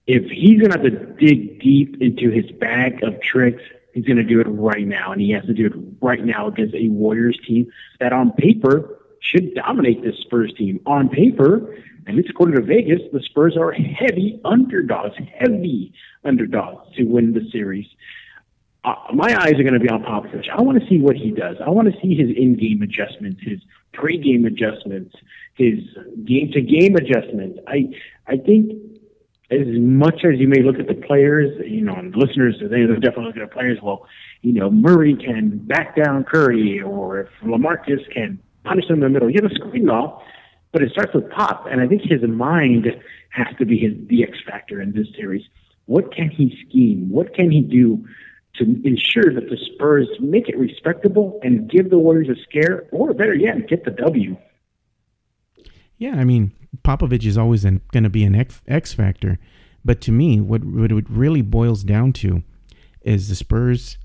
if 0.07 0.31
he's 0.31 0.61
going 0.61 0.73
to 0.73 0.79
have 0.79 0.83
to 0.83 0.91
dig 0.91 1.63
deep 1.63 1.97
into 2.03 2.29
his 2.29 2.51
bag 2.61 3.03
of 3.03 3.19
tricks, 3.23 3.63
he's 3.95 4.05
going 4.05 4.19
to 4.19 4.23
do 4.23 4.41
it 4.41 4.47
right 4.47 4.87
now. 4.87 5.11
And 5.11 5.23
he 5.23 5.31
has 5.31 5.47
to 5.47 5.55
do 5.55 5.69
it 5.69 5.73
right 6.03 6.23
now 6.23 6.49
against 6.49 6.75
a 6.75 6.91
Warriors 6.91 7.39
team 7.47 7.73
that 7.99 8.13
on 8.13 8.33
paper 8.33 8.99
should 9.21 9.55
dominate 9.55 10.03
this 10.03 10.17
Spurs 10.19 10.53
team. 10.53 10.81
On 10.85 11.09
paper, 11.09 11.79
at 12.07 12.15
least 12.15 12.31
according 12.31 12.57
to 12.57 12.63
Vegas, 12.63 13.01
the 13.13 13.21
Spurs 13.21 13.57
are 13.57 13.73
heavy 13.73 14.41
underdogs, 14.45 15.15
heavy 15.39 15.93
underdogs 16.25 16.95
to 16.97 17.05
win 17.05 17.33
the 17.33 17.49
series. 17.51 17.87
Uh, 18.85 18.95
my 19.15 19.29
eyes 19.41 19.53
are 19.53 19.63
going 19.63 19.75
to 19.75 19.81
be 19.81 19.89
on 19.89 20.03
Popovich. 20.03 20.49
I 20.51 20.61
want 20.61 20.81
to 20.81 20.89
see 20.89 20.99
what 20.99 21.15
he 21.17 21.31
does. 21.31 21.57
I 21.65 21.71
want 21.71 21.93
to 21.93 22.01
see 22.01 22.17
his 22.17 22.37
in-game 22.37 22.83
adjustments, 22.83 23.41
his 23.43 23.61
pre-game 23.93 24.45
adjustments, 24.45 25.15
his 25.55 25.79
game-to-game 26.25 26.97
adjustments. 26.97 27.61
I 27.69 27.91
I 28.27 28.39
think 28.39 28.73
as 29.53 29.67
much 29.67 30.25
as 30.25 30.41
you 30.41 30.49
may 30.49 30.63
look 30.63 30.79
at 30.79 30.89
the 30.89 30.95
players, 30.95 31.51
you 31.65 31.83
know, 31.83 31.95
and 31.95 32.15
listeners, 32.17 32.57
they, 32.61 32.87
they're 32.87 32.97
definitely 32.97 33.27
looking 33.27 33.43
at 33.43 33.53
players. 33.53 33.79
Well, 33.83 34.07
you 34.41 34.53
know, 34.53 34.71
Murray 34.71 35.15
can 35.15 35.59
back 35.59 35.95
down 35.95 36.25
Curry, 36.25 36.81
or 36.81 37.21
if 37.21 37.29
LaMarcus 37.45 38.11
can 38.13 38.41
punish 38.65 38.89
them 38.89 38.97
in 38.97 39.01
the 39.01 39.09
middle. 39.11 39.31
You 39.31 39.39
have 39.43 39.51
a 39.51 39.55
screen 39.55 39.91
all, 39.91 40.25
but 40.73 40.83
it 40.83 40.91
starts 40.91 41.15
with 41.15 41.31
Pop, 41.31 41.67
and 41.71 41.81
I 41.81 41.87
think 41.87 42.03
his 42.03 42.23
mind 42.23 42.87
has 43.31 43.49
to 43.59 43.67
be 43.67 43.79
his 43.79 43.93
the 44.09 44.23
X 44.25 44.39
factor 44.47 44.81
in 44.81 44.93
this 44.93 45.07
series. 45.17 45.43
What 45.87 46.15
can 46.15 46.31
he 46.31 46.57
scheme? 46.67 47.09
What 47.11 47.35
can 47.35 47.51
he 47.51 47.61
do 47.61 48.07
to 48.57 48.65
ensure 48.85 49.33
that 49.35 49.49
the 49.49 49.59
Spurs 49.75 50.09
make 50.21 50.49
it 50.49 50.59
respectable 50.59 51.41
and 51.43 51.71
give 51.71 51.91
the 51.91 51.99
Warriors 51.99 52.29
a 52.29 52.43
scare, 52.43 52.87
or 52.93 53.15
better 53.15 53.35
yet, 53.35 53.69
get 53.69 53.85
the 53.85 53.91
W? 53.91 54.37
Yeah, 55.99 56.17
I 56.17 56.25
mean, 56.25 56.53
Popovich 56.85 57.25
is 57.25 57.39
always 57.39 57.65
going 57.65 58.05
to 58.05 58.11
be 58.11 58.25
an 58.25 58.35
X, 58.35 58.61
X 58.67 58.93
factor, 58.93 59.39
but 59.85 60.01
to 60.03 60.13
me, 60.13 60.41
what 60.41 60.65
what 60.65 60.91
it 60.91 61.09
really 61.09 61.43
boils 61.43 61.85
down 61.85 62.13
to 62.15 62.43
is 63.03 63.29
the 63.29 63.35
Spurs 63.35 63.99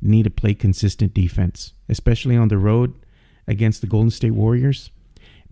need 0.00 0.24
to 0.24 0.30
play 0.30 0.54
consistent 0.54 1.14
defense, 1.14 1.74
especially 1.88 2.36
on 2.36 2.48
the 2.48 2.58
road 2.58 2.94
against 3.46 3.80
the 3.80 3.86
Golden 3.86 4.10
State 4.10 4.32
Warriors, 4.32 4.90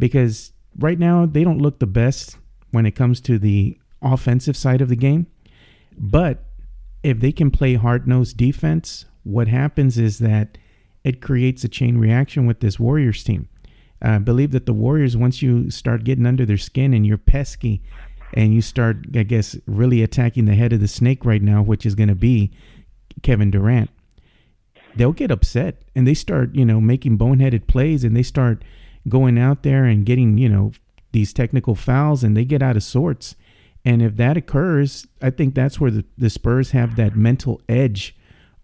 because 0.00 0.52
right 0.76 0.98
now 0.98 1.26
they 1.26 1.44
don't 1.44 1.60
look 1.60 1.78
the 1.78 1.86
best 1.86 2.36
when 2.72 2.86
it 2.86 2.96
comes 2.96 3.20
to 3.20 3.38
the 3.38 3.78
offensive 4.02 4.56
side 4.56 4.80
of 4.80 4.88
the 4.88 4.96
game. 4.96 5.26
But 5.96 6.44
if 7.02 7.20
they 7.20 7.30
can 7.30 7.50
play 7.50 7.74
hard 7.74 8.08
nosed 8.08 8.36
defense, 8.36 9.04
what 9.22 9.46
happens 9.46 9.98
is 9.98 10.18
that 10.18 10.58
it 11.04 11.20
creates 11.20 11.62
a 11.62 11.68
chain 11.68 11.98
reaction 11.98 12.46
with 12.46 12.60
this 12.60 12.80
Warriors 12.80 13.22
team. 13.22 13.48
I 14.02 14.18
believe 14.18 14.52
that 14.52 14.66
the 14.66 14.72
Warriors, 14.72 15.16
once 15.16 15.42
you 15.42 15.70
start 15.70 16.04
getting 16.04 16.26
under 16.26 16.46
their 16.46 16.56
skin 16.56 16.94
and 16.94 17.06
you're 17.06 17.18
pesky 17.18 17.82
and 18.32 18.54
you 18.54 18.62
start, 18.62 19.04
I 19.14 19.24
guess, 19.24 19.56
really 19.66 20.02
attacking 20.02 20.46
the 20.46 20.54
head 20.54 20.72
of 20.72 20.80
the 20.80 20.88
snake 20.88 21.24
right 21.24 21.42
now, 21.42 21.62
which 21.62 21.84
is 21.84 21.94
going 21.94 22.08
to 22.08 22.14
be 22.14 22.50
Kevin 23.22 23.50
Durant, 23.50 23.90
they'll 24.96 25.12
get 25.12 25.30
upset 25.30 25.82
and 25.94 26.06
they 26.06 26.14
start, 26.14 26.54
you 26.54 26.64
know, 26.64 26.80
making 26.80 27.18
boneheaded 27.18 27.66
plays 27.66 28.04
and 28.04 28.16
they 28.16 28.22
start 28.22 28.64
going 29.08 29.38
out 29.38 29.62
there 29.62 29.84
and 29.84 30.06
getting, 30.06 30.38
you 30.38 30.48
know, 30.48 30.72
these 31.12 31.32
technical 31.32 31.74
fouls 31.74 32.22
and 32.22 32.36
they 32.36 32.44
get 32.44 32.62
out 32.62 32.76
of 32.76 32.82
sorts. 32.82 33.34
And 33.84 34.02
if 34.02 34.16
that 34.16 34.36
occurs, 34.36 35.06
I 35.22 35.30
think 35.30 35.54
that's 35.54 35.80
where 35.80 35.90
the, 35.90 36.04
the 36.18 36.30
Spurs 36.30 36.72
have 36.72 36.96
that 36.96 37.16
mental 37.16 37.60
edge 37.68 38.16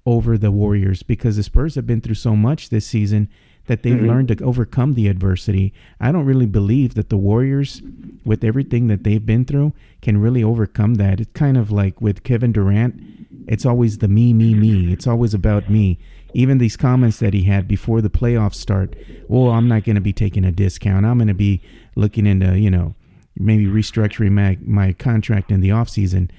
over 0.05 0.39
the 0.39 0.51
Warriors 0.51 1.03
because 1.03 1.37
the 1.37 1.43
Spurs 1.43 1.75
have 1.75 1.87
been 1.87 2.01
through 2.01 2.15
so 2.15 2.37
much 2.37 2.69
this 2.69 2.87
season 2.87 3.29
that 3.67 3.83
they've 3.83 3.97
mm-hmm. 3.97 4.07
learned 4.07 4.29
to 4.29 4.45
overcome 4.45 4.95
the 4.95 5.09
adversity. 5.09 5.73
I 6.01 6.13
don't 6.13 6.25
really 6.25 6.47
believe 6.47 6.95
that 6.95 7.09
the 7.09 7.17
Warriors, 7.17 7.83
with 8.25 8.45
everything 8.45 8.87
that 8.87 9.03
they've 9.03 9.25
been 9.25 9.45
through, 9.45 9.73
can 10.03 10.19
really 10.19 10.45
overcome 10.45 10.95
that. 10.95 11.19
It's 11.19 11.33
kind 11.33 11.57
of 11.57 11.73
like 11.73 12.01
with 12.01 12.23
Kevin 12.23 12.53
Durant, 12.53 13.03
it's 13.49 13.67
always 13.67 13.99
the 13.99 14.09
me, 14.09 14.33
me, 14.33 14.55
me. 14.55 14.93
It's 14.93 15.07
always 15.07 15.35
about 15.35 15.71
me. 15.71 15.99
Even 16.35 16.59
these 16.59 16.77
comments 16.77 17.19
that 17.19 17.35
he 17.35 17.45
had 17.45 17.67
before 17.67 18.01
the 18.01 18.11
playoffs 18.11 18.57
start, 18.57 18.95
well, 19.29 19.51
I'm 19.51 19.69
not 19.69 19.85
going 19.85 19.95
to 19.95 20.01
be 20.01 20.13
taking 20.13 20.45
a 20.45 20.53
discount. 20.53 21.07
I'm 21.07 21.19
going 21.19 21.29
to 21.29 21.35
be 21.35 21.63
looking 21.95 22.27
into, 22.27 22.59
you 22.59 22.71
know, 22.71 22.95
maybe 23.39 23.67
restructuring 23.67 24.33
my, 24.33 24.59
my 24.63 24.93
contract 24.93 25.51
in 25.51 25.61
the 25.61 25.71
offseason. 25.71 26.31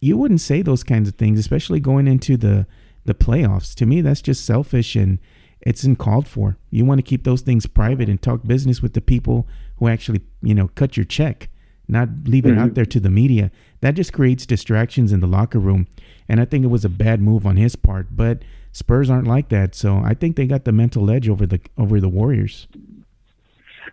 You 0.00 0.16
wouldn't 0.16 0.40
say 0.40 0.62
those 0.62 0.82
kinds 0.82 1.08
of 1.08 1.14
things, 1.14 1.38
especially 1.38 1.80
going 1.80 2.08
into 2.08 2.36
the, 2.36 2.66
the 3.04 3.14
playoffs. 3.14 3.74
To 3.76 3.86
me, 3.86 4.00
that's 4.00 4.22
just 4.22 4.44
selfish 4.44 4.96
and 4.96 5.18
it's 5.60 5.84
uncalled 5.84 6.26
for. 6.26 6.56
You 6.70 6.84
want 6.84 6.98
to 6.98 7.02
keep 7.02 7.24
those 7.24 7.42
things 7.42 7.66
private 7.66 8.08
and 8.08 8.20
talk 8.20 8.42
business 8.44 8.82
with 8.82 8.94
the 8.94 9.00
people 9.00 9.46
who 9.76 9.88
actually, 9.88 10.22
you 10.42 10.54
know, 10.54 10.68
cut 10.74 10.96
your 10.96 11.04
check, 11.04 11.48
not 11.88 12.08
leave 12.24 12.46
it 12.46 12.50
mm-hmm. 12.50 12.58
out 12.58 12.74
there 12.74 12.86
to 12.86 13.00
the 13.00 13.10
media. 13.10 13.50
That 13.80 13.94
just 13.94 14.12
creates 14.12 14.46
distractions 14.46 15.12
in 15.12 15.20
the 15.20 15.26
locker 15.26 15.58
room. 15.58 15.86
And 16.28 16.40
I 16.40 16.44
think 16.44 16.64
it 16.64 16.68
was 16.68 16.84
a 16.84 16.88
bad 16.88 17.20
move 17.20 17.46
on 17.46 17.56
his 17.56 17.76
part. 17.76 18.08
But 18.10 18.42
Spurs 18.72 19.10
aren't 19.10 19.26
like 19.26 19.48
that, 19.50 19.74
so 19.74 19.98
I 19.98 20.14
think 20.14 20.36
they 20.36 20.46
got 20.46 20.64
the 20.64 20.72
mental 20.72 21.10
edge 21.10 21.28
over 21.28 21.46
the 21.46 21.60
over 21.78 22.00
the 22.00 22.08
Warriors. 22.08 22.66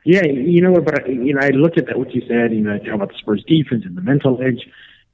Yeah, 0.05 0.25
you 0.25 0.61
know, 0.61 0.71
what, 0.71 0.85
but 0.85 1.09
you 1.09 1.33
know, 1.33 1.41
I 1.41 1.49
looked 1.49 1.77
at 1.77 1.87
that 1.87 1.99
what 1.99 2.15
you 2.15 2.21
said. 2.27 2.53
You 2.53 2.61
know, 2.61 2.77
talk 2.79 2.93
about 2.93 3.09
the 3.09 3.17
Spurs 3.17 3.43
defense 3.45 3.83
and 3.85 3.97
the 3.97 4.01
mental 4.01 4.41
edge 4.41 4.65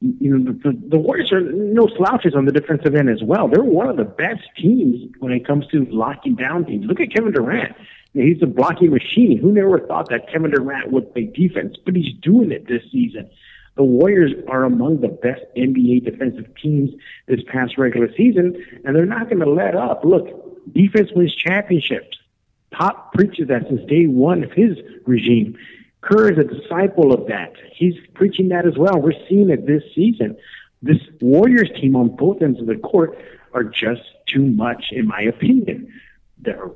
you 0.01 0.37
know, 0.37 0.51
the, 0.51 0.77
the 0.89 0.97
Warriors 0.97 1.31
are 1.31 1.41
no 1.41 1.87
slouches 1.87 2.35
on 2.35 2.45
the 2.45 2.51
defensive 2.51 2.95
end 2.95 3.09
as 3.09 3.23
well. 3.23 3.47
They're 3.47 3.63
one 3.63 3.89
of 3.89 3.97
the 3.97 4.03
best 4.03 4.43
teams 4.57 5.11
when 5.19 5.31
it 5.31 5.47
comes 5.47 5.67
to 5.67 5.85
locking 5.85 6.35
down 6.35 6.65
teams. 6.65 6.85
Look 6.85 6.99
at 6.99 7.13
Kevin 7.13 7.31
Durant. 7.31 7.75
He's 8.13 8.41
a 8.41 8.45
blocking 8.45 8.91
machine. 8.91 9.37
Who 9.37 9.51
never 9.51 9.79
thought 9.79 10.09
that 10.09 10.31
Kevin 10.31 10.51
Durant 10.51 10.91
would 10.91 11.13
play 11.13 11.25
defense? 11.25 11.75
But 11.83 11.95
he's 11.95 12.13
doing 12.21 12.51
it 12.51 12.67
this 12.67 12.81
season. 12.91 13.29
The 13.75 13.83
Warriors 13.83 14.31
are 14.47 14.63
among 14.63 15.01
the 15.01 15.09
best 15.09 15.41
NBA 15.57 16.05
defensive 16.05 16.45
teams 16.61 16.91
this 17.27 17.41
past 17.51 17.77
regular 17.77 18.09
season, 18.15 18.55
and 18.83 18.95
they're 18.95 19.05
not 19.05 19.29
going 19.29 19.41
to 19.41 19.49
let 19.49 19.75
up. 19.75 20.05
Look, 20.05 20.73
defense 20.73 21.09
wins 21.13 21.35
championships. 21.35 22.17
Pop 22.71 23.13
preaches 23.13 23.49
that 23.49 23.67
since 23.67 23.81
day 23.89 24.05
one 24.05 24.43
of 24.43 24.51
his 24.51 24.77
regime. 25.05 25.57
Kerr 26.01 26.31
is 26.31 26.37
a 26.37 26.43
disciple 26.43 27.13
of 27.13 27.27
that. 27.27 27.53
He's 27.73 27.95
preaching 28.13 28.49
that 28.49 28.65
as 28.65 28.77
well. 28.77 29.01
We're 29.01 29.13
seeing 29.27 29.49
it 29.49 29.65
this 29.65 29.83
season. 29.93 30.37
This 30.81 30.99
Warriors 31.19 31.69
team 31.79 31.95
on 31.95 32.15
both 32.15 32.41
ends 32.41 32.59
of 32.59 32.67
the 32.67 32.75
court 32.75 33.17
are 33.53 33.63
just 33.63 34.01
too 34.27 34.45
much, 34.45 34.85
in 34.91 35.07
my 35.07 35.21
opinion. 35.21 35.91
They're 36.37 36.69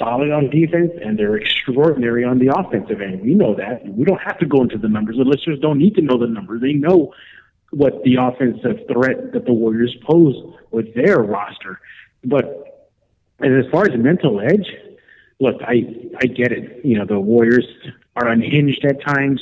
solid 0.00 0.32
on 0.32 0.48
defense 0.50 0.90
and 1.04 1.18
they're 1.18 1.36
extraordinary 1.36 2.24
on 2.24 2.38
the 2.38 2.48
offensive 2.48 3.00
end. 3.00 3.20
We 3.20 3.34
know 3.34 3.54
that. 3.54 3.86
We 3.86 4.04
don't 4.04 4.20
have 4.20 4.38
to 4.38 4.46
go 4.46 4.62
into 4.62 4.78
the 4.78 4.88
numbers. 4.88 5.16
The 5.16 5.24
listeners 5.24 5.58
don't 5.60 5.78
need 5.78 5.94
to 5.96 6.02
know 6.02 6.18
the 6.18 6.26
numbers. 6.26 6.62
They 6.62 6.72
know 6.72 7.12
what 7.70 8.02
the 8.02 8.16
offensive 8.16 8.86
threat 8.90 9.32
that 9.32 9.44
the 9.44 9.52
Warriors 9.52 9.94
pose 10.04 10.34
with 10.70 10.94
their 10.94 11.18
roster. 11.18 11.78
But 12.24 12.88
as 13.40 13.64
far 13.70 13.84
as 13.84 13.90
mental 13.96 14.40
edge, 14.40 14.66
look, 15.38 15.56
I 15.62 15.84
I 16.18 16.26
get 16.26 16.52
it. 16.52 16.84
You 16.84 16.98
know, 16.98 17.04
the 17.04 17.20
Warriors 17.20 17.66
are 18.16 18.28
unhinged 18.28 18.84
at 18.84 19.02
times. 19.02 19.40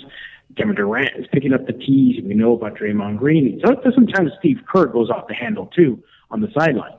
Kevin 0.57 0.75
Durant 0.75 1.11
is 1.17 1.27
picking 1.33 1.53
up 1.53 1.67
the 1.67 1.73
tees. 1.73 2.23
We 2.25 2.35
know 2.35 2.55
about 2.55 2.75
Draymond 2.77 3.19
Green. 3.19 3.63
Sometimes 3.65 4.33
Steve 4.41 4.59
Kerr 4.71 4.87
goes 4.87 5.09
off 5.09 5.29
the 5.29 5.35
handle 5.35 5.67
too 5.67 6.03
on 6.31 6.41
the 6.41 6.49
sidelines. 6.59 6.95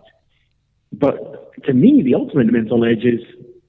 But 0.93 1.53
to 1.65 1.73
me, 1.73 2.01
the 2.03 2.15
ultimate 2.15 2.51
mental 2.51 2.85
edge 2.85 3.03
is 3.03 3.21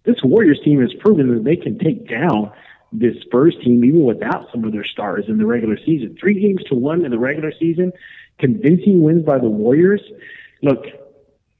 this 0.04 0.16
Warriors 0.22 0.60
team 0.64 0.80
has 0.80 0.92
proven 0.94 1.34
that 1.34 1.44
they 1.44 1.56
can 1.56 1.78
take 1.78 2.08
down 2.08 2.52
this 2.92 3.20
Spurs 3.22 3.54
team 3.62 3.84
even 3.84 4.04
without 4.04 4.50
some 4.50 4.64
of 4.64 4.72
their 4.72 4.84
stars 4.84 5.24
in 5.28 5.38
the 5.38 5.46
regular 5.46 5.76
season. 5.76 6.16
Three 6.18 6.40
games 6.40 6.62
to 6.64 6.74
one 6.74 7.04
in 7.04 7.10
the 7.10 7.18
regular 7.18 7.52
season, 7.58 7.92
convincing 8.38 9.02
wins 9.02 9.24
by 9.24 9.38
the 9.38 9.48
Warriors. 9.48 10.00
Look, 10.62 10.86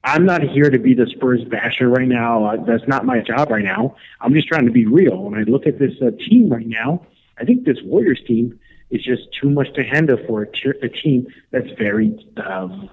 I'm 0.03 0.25
not 0.25 0.41
here 0.41 0.69
to 0.69 0.79
be 0.79 0.93
the 0.93 1.07
Spurs 1.07 1.43
basher 1.43 1.87
right 1.87 2.07
now. 2.07 2.45
Uh, 2.45 2.63
that's 2.65 2.87
not 2.87 3.05
my 3.05 3.19
job 3.19 3.51
right 3.51 3.63
now. 3.63 3.95
I'm 4.19 4.33
just 4.33 4.47
trying 4.47 4.65
to 4.65 4.71
be 4.71 4.85
real. 4.85 5.23
When 5.23 5.39
I 5.39 5.43
look 5.43 5.67
at 5.67 5.77
this 5.79 5.93
uh, 6.01 6.11
team 6.11 6.49
right 6.49 6.67
now, 6.67 7.05
I 7.37 7.45
think 7.45 7.65
this 7.65 7.77
Warriors 7.83 8.21
team 8.25 8.59
is 8.89 9.03
just 9.03 9.31
too 9.39 9.49
much 9.49 9.73
to 9.75 9.83
handle 9.83 10.17
for 10.27 10.41
a, 10.41 10.51
t- 10.51 10.73
a 10.81 10.89
team 10.89 11.27
that's 11.51 11.69
very 11.77 12.27
um, 12.37 12.89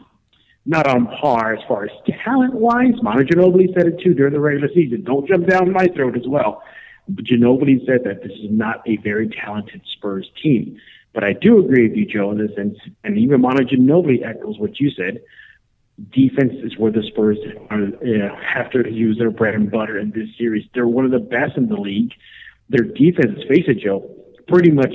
not 0.67 0.87
on 0.87 1.07
par 1.07 1.55
as 1.55 1.61
far 1.67 1.85
as 1.85 1.91
talent 2.25 2.55
wise. 2.55 2.95
Manu 3.03 3.25
Ginobili 3.25 3.73
said 3.75 3.87
it 3.87 4.01
too 4.01 4.15
during 4.15 4.33
the 4.33 4.41
regular 4.41 4.69
season. 4.75 5.03
Don't 5.05 5.27
jump 5.27 5.47
down 5.47 5.73
my 5.73 5.87
throat 5.87 6.17
as 6.17 6.27
well. 6.27 6.63
But 7.09 7.25
Ginobili 7.25 7.87
said 7.87 8.05
that 8.05 8.23
this 8.23 8.33
is 8.33 8.51
not 8.51 8.83
a 8.87 8.97
very 8.99 9.29
talented 9.29 9.83
Spurs 9.95 10.31
team. 10.43 10.79
But 11.15 11.25
I 11.25 11.33
do 11.33 11.59
agree 11.59 11.89
with 11.89 11.97
you, 11.97 12.05
Joe, 12.05 12.31
in 12.33 12.39
this 12.39 12.55
sense, 12.55 12.77
and 13.03 13.17
even 13.17 13.41
Manu 13.41 13.65
Ginobili 13.65 14.27
echoes 14.27 14.59
what 14.59 14.79
you 14.79 14.91
said 14.91 15.23
defense 16.13 16.53
is 16.63 16.79
where 16.79 16.93
the 16.93 17.03
Spurs 17.03 17.39
are, 17.71 17.81
you 18.05 18.19
know, 18.19 18.37
have 18.37 18.71
to 18.71 18.91
use 18.91 19.19
their 19.19 19.31
bread 19.31 19.55
and 19.55 19.71
butter 19.71 19.99
in 19.99 20.11
this 20.11 20.29
series. 20.39 20.65
They're 20.75 20.87
one 20.87 21.05
of 21.05 21.11
the 21.11 21.19
best 21.19 21.57
in 21.57 21.69
the 21.69 21.77
league. 21.77 22.13
Their 22.69 22.85
defense, 22.85 23.41
face 23.49 23.65
it, 23.67 23.81
Joe, 23.81 24.09
pretty 24.47 24.71
much 24.71 24.95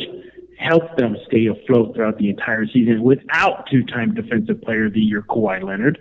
helped 0.63 0.97
them 0.97 1.15
stay 1.27 1.47
afloat 1.47 1.95
throughout 1.95 2.17
the 2.17 2.29
entire 2.29 2.65
season 2.65 3.03
without 3.03 3.67
two-time 3.69 4.13
Defensive 4.13 4.61
Player 4.61 4.85
of 4.85 4.93
the 4.93 5.01
Year 5.01 5.21
Kawhi 5.21 5.63
Leonard. 5.63 5.99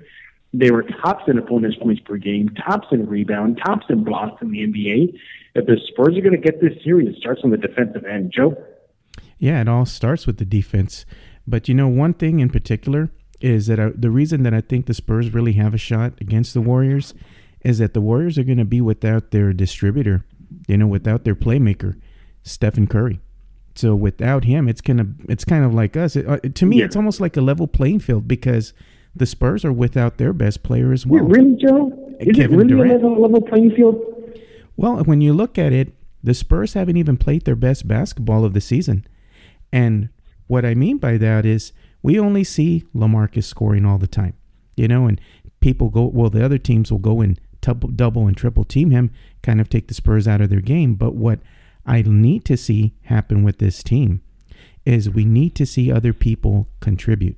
They 0.54 0.70
were 0.70 0.82
tops 0.82 1.24
in 1.28 1.38
opponents' 1.38 1.76
points 1.80 2.02
per 2.04 2.16
game, 2.16 2.50
tops 2.66 2.88
in 2.90 3.06
rebound, 3.06 3.60
tops 3.64 3.86
in 3.88 4.04
blocks 4.04 4.42
in 4.42 4.50
the 4.50 4.58
NBA. 4.58 5.18
If 5.54 5.66
the 5.66 5.78
Spurs 5.88 6.16
are 6.16 6.20
going 6.20 6.32
to 6.32 6.38
get 6.38 6.60
this 6.60 6.72
series, 6.84 7.08
it 7.08 7.18
starts 7.18 7.40
on 7.42 7.50
the 7.50 7.56
defensive 7.56 8.04
end. 8.04 8.32
Joe? 8.34 8.56
Yeah, 9.38 9.60
it 9.62 9.68
all 9.68 9.86
starts 9.86 10.26
with 10.26 10.38
the 10.38 10.44
defense. 10.44 11.06
But 11.46 11.68
you 11.68 11.74
know, 11.74 11.88
one 11.88 12.14
thing 12.14 12.40
in 12.40 12.50
particular 12.50 13.10
is 13.40 13.66
that 13.66 13.80
I, 13.80 13.88
the 13.94 14.10
reason 14.10 14.42
that 14.44 14.54
I 14.54 14.60
think 14.60 14.86
the 14.86 14.94
Spurs 14.94 15.34
really 15.34 15.54
have 15.54 15.74
a 15.74 15.78
shot 15.78 16.14
against 16.20 16.54
the 16.54 16.60
Warriors 16.60 17.14
is 17.62 17.78
that 17.78 17.94
the 17.94 18.00
Warriors 18.00 18.38
are 18.38 18.44
going 18.44 18.58
to 18.58 18.64
be 18.64 18.80
without 18.80 19.30
their 19.30 19.52
distributor, 19.52 20.24
you 20.68 20.76
know, 20.76 20.86
without 20.86 21.24
their 21.24 21.34
playmaker, 21.34 21.98
Stephen 22.42 22.86
Curry. 22.86 23.20
So 23.74 23.94
without 23.94 24.44
him, 24.44 24.68
it's 24.68 24.80
gonna 24.80 25.06
it's 25.28 25.44
kind 25.44 25.64
of 25.64 25.72
like 25.74 25.96
us. 25.96 26.16
It, 26.16 26.26
uh, 26.28 26.38
to 26.38 26.66
me, 26.66 26.78
Yeah. 26.78 26.84
it's 26.86 26.96
almost 26.96 27.20
like 27.20 27.36
a 27.36 27.40
level 27.40 27.66
playing 27.66 28.00
field 28.00 28.28
because 28.28 28.72
the 29.16 29.26
Spurs 29.26 29.64
are 29.64 29.72
without 29.72 30.18
their 30.18 30.32
best 30.32 30.62
player 30.62 30.92
as 30.92 31.06
well. 31.06 31.24
Really, 31.24 31.56
Joe? 31.56 31.92
Is 32.20 32.36
Kevin 32.36 32.54
it 32.54 32.56
really 32.56 32.68
Durant. 32.68 32.90
a 32.90 32.94
level, 32.94 33.20
level 33.22 33.40
playing 33.42 33.70
field? 33.72 34.00
Well, 34.76 35.02
when 35.04 35.20
you 35.20 35.32
look 35.32 35.58
at 35.58 35.72
it, 35.72 35.94
the 36.22 36.34
Spurs 36.34 36.74
haven't 36.74 36.96
even 36.96 37.16
played 37.16 37.44
their 37.44 37.56
best 37.56 37.86
basketball 37.88 38.44
of 38.44 38.52
the 38.52 38.60
season. 38.60 39.06
And 39.72 40.08
what 40.46 40.64
I 40.64 40.74
mean 40.74 40.98
by 40.98 41.16
that 41.18 41.44
is 41.46 41.72
we 42.02 42.18
only 42.18 42.44
see 42.44 42.84
LaMarcus 42.94 43.44
scoring 43.44 43.84
all 43.84 43.98
the 43.98 44.06
time. 44.06 44.34
You 44.76 44.88
know, 44.88 45.06
and 45.06 45.20
people 45.60 45.88
go 45.90 46.04
well 46.06 46.30
the 46.30 46.44
other 46.44 46.58
teams 46.58 46.90
will 46.90 46.98
go 46.98 47.20
and 47.20 47.38
double, 47.60 47.88
double 47.90 48.26
and 48.26 48.36
triple 48.36 48.64
team 48.64 48.90
him, 48.90 49.10
kind 49.42 49.60
of 49.60 49.68
take 49.68 49.88
the 49.88 49.94
Spurs 49.94 50.26
out 50.28 50.40
of 50.40 50.50
their 50.50 50.60
game, 50.60 50.94
but 50.94 51.14
what 51.14 51.38
I 51.86 52.02
need 52.02 52.44
to 52.46 52.56
see 52.56 52.94
happen 53.02 53.42
with 53.42 53.58
this 53.58 53.82
team 53.82 54.22
is 54.84 55.10
we 55.10 55.24
need 55.24 55.54
to 55.56 55.66
see 55.66 55.90
other 55.90 56.12
people 56.12 56.68
contribute. 56.80 57.36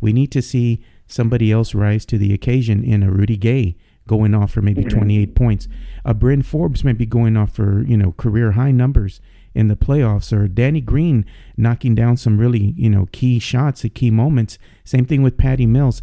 We 0.00 0.12
need 0.12 0.30
to 0.32 0.42
see 0.42 0.84
somebody 1.06 1.50
else 1.52 1.74
rise 1.74 2.04
to 2.06 2.18
the 2.18 2.32
occasion 2.32 2.84
in 2.84 3.02
a 3.02 3.10
Rudy 3.10 3.36
Gay 3.36 3.76
going 4.06 4.34
off 4.34 4.52
for 4.52 4.62
maybe 4.62 4.84
mm-hmm. 4.84 4.98
28 4.98 5.34
points. 5.34 5.68
A 6.04 6.14
Bryn 6.14 6.42
Forbes 6.42 6.84
might 6.84 6.98
be 6.98 7.06
going 7.06 7.36
off 7.36 7.52
for, 7.52 7.82
you 7.82 7.96
know, 7.96 8.12
career 8.12 8.52
high 8.52 8.70
numbers 8.70 9.20
in 9.54 9.68
the 9.68 9.76
playoffs 9.76 10.32
or 10.32 10.48
Danny 10.48 10.80
Green 10.80 11.24
knocking 11.56 11.94
down 11.94 12.16
some 12.16 12.38
really, 12.38 12.74
you 12.76 12.90
know, 12.90 13.08
key 13.12 13.38
shots 13.38 13.84
at 13.84 13.94
key 13.94 14.10
moments. 14.10 14.58
Same 14.84 15.06
thing 15.06 15.22
with 15.22 15.38
Patty 15.38 15.66
Mills. 15.66 16.02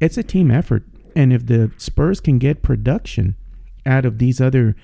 It's 0.00 0.18
a 0.18 0.22
team 0.22 0.50
effort. 0.50 0.84
And 1.16 1.32
if 1.32 1.46
the 1.46 1.72
Spurs 1.76 2.20
can 2.20 2.38
get 2.38 2.62
production 2.62 3.36
out 3.84 4.04
of 4.04 4.18
these 4.18 4.40
other 4.40 4.76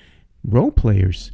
role 0.43 0.71
players, 0.71 1.31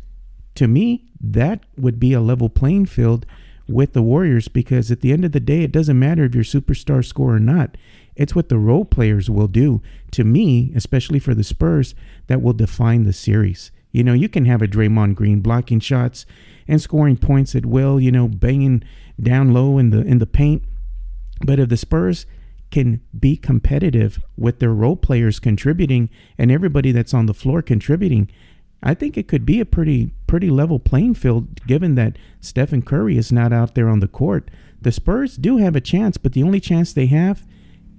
to 0.56 0.68
me, 0.68 1.06
that 1.22 1.62
would 1.78 2.00
be 2.00 2.14
a 2.14 2.22
level 2.22 2.50
playing 2.50 2.86
field 2.86 3.26
with 3.68 3.94
the 3.94 4.02
Warriors 4.02 4.48
because 4.48 4.92
at 4.92 5.02
the 5.02 5.12
end 5.12 5.26
of 5.26 5.32
the 5.32 5.40
day, 5.40 5.62
it 5.62 5.72
doesn't 5.72 5.98
matter 5.98 6.24
if 6.24 6.36
you're 6.36 6.44
superstar 6.44 7.04
score 7.04 7.36
or 7.36 7.40
not. 7.40 7.78
It's 8.16 8.36
what 8.36 8.50
the 8.50 8.58
role 8.58 8.86
players 8.86 9.30
will 9.30 9.48
do 9.48 9.82
to 10.12 10.24
me, 10.24 10.72
especially 10.76 11.20
for 11.20 11.34
the 11.34 11.44
Spurs, 11.44 11.96
that 12.28 12.42
will 12.42 12.54
define 12.54 13.04
the 13.04 13.14
series. 13.14 13.72
You 13.92 14.04
know, 14.04 14.14
you 14.14 14.30
can 14.30 14.46
have 14.46 14.62
a 14.62 14.68
Draymond 14.68 15.16
Green 15.16 15.42
blocking 15.42 15.80
shots 15.80 16.26
and 16.68 16.82
scoring 16.82 17.18
points 17.18 17.56
at 17.56 17.66
will, 17.66 18.00
you 18.00 18.12
know, 18.12 18.28
banging 18.28 18.84
down 19.22 19.54
low 19.54 19.78
in 19.78 19.90
the 19.90 20.02
in 20.02 20.20
the 20.20 20.26
paint. 20.26 20.64
But 21.46 21.60
if 21.60 21.70
the 21.70 21.78
Spurs 21.78 22.26
can 22.72 23.02
be 23.18 23.38
competitive 23.38 24.22
with 24.38 24.60
their 24.60 24.74
role 24.74 24.96
players 24.96 25.40
contributing 25.40 26.10
and 26.38 26.52
everybody 26.52 26.92
that's 26.92 27.14
on 27.14 27.26
the 27.26 27.34
floor 27.34 27.62
contributing, 27.62 28.30
I 28.88 28.94
think 28.94 29.18
it 29.18 29.28
could 29.28 29.48
be 29.48 29.60
a 29.60 29.66
pretty 29.66 30.14
pretty 30.28 30.52
level 30.52 30.80
playing 30.80 31.16
field 31.16 31.66
given 31.66 31.96
that 31.96 32.18
Stephen 32.40 32.84
Curry 32.84 33.18
is 33.18 33.32
not 33.32 33.52
out 33.52 33.74
there 33.74 33.90
on 33.90 34.00
the 34.00 34.08
court. 34.08 34.52
The 34.80 34.92
Spurs 34.92 35.38
do 35.38 35.58
have 35.58 35.76
a 35.76 35.82
chance, 35.82 36.18
but 36.18 36.34
the 36.34 36.44
only 36.44 36.60
chance 36.60 36.94
they 36.94 37.08
have, 37.08 37.48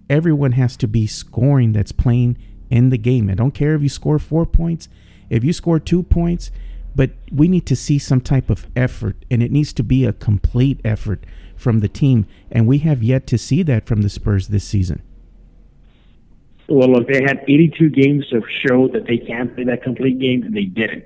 everyone 0.08 0.52
has 0.52 0.76
to 0.76 0.86
be 0.86 1.08
scoring 1.08 1.72
that's 1.72 1.90
playing 1.90 2.38
in 2.70 2.90
the 2.90 2.98
game. 2.98 3.28
I 3.28 3.34
don't 3.34 3.50
care 3.50 3.74
if 3.74 3.82
you 3.82 3.88
score 3.88 4.20
4 4.20 4.46
points, 4.46 4.88
if 5.28 5.42
you 5.42 5.52
score 5.52 5.80
2 5.80 6.04
points, 6.04 6.52
but 6.94 7.10
we 7.32 7.48
need 7.48 7.66
to 7.66 7.76
see 7.76 7.98
some 7.98 8.20
type 8.20 8.48
of 8.48 8.68
effort 8.76 9.24
and 9.28 9.42
it 9.42 9.50
needs 9.50 9.72
to 9.74 9.82
be 9.82 10.04
a 10.04 10.12
complete 10.12 10.80
effort 10.84 11.24
from 11.56 11.80
the 11.80 11.88
team 11.88 12.26
and 12.50 12.66
we 12.66 12.78
have 12.78 13.02
yet 13.02 13.26
to 13.26 13.38
see 13.38 13.64
that 13.64 13.86
from 13.86 14.02
the 14.02 14.08
Spurs 14.08 14.48
this 14.48 14.64
season. 14.64 15.02
Well, 16.68 16.90
look, 16.90 17.08
they 17.08 17.22
had 17.22 17.44
82 17.46 17.90
games 17.90 18.26
to 18.30 18.42
show 18.66 18.88
that 18.88 19.06
they 19.06 19.18
can 19.18 19.54
play 19.54 19.64
that 19.64 19.82
complete 19.82 20.18
game, 20.18 20.42
and 20.42 20.56
they 20.56 20.64
didn't. 20.64 21.04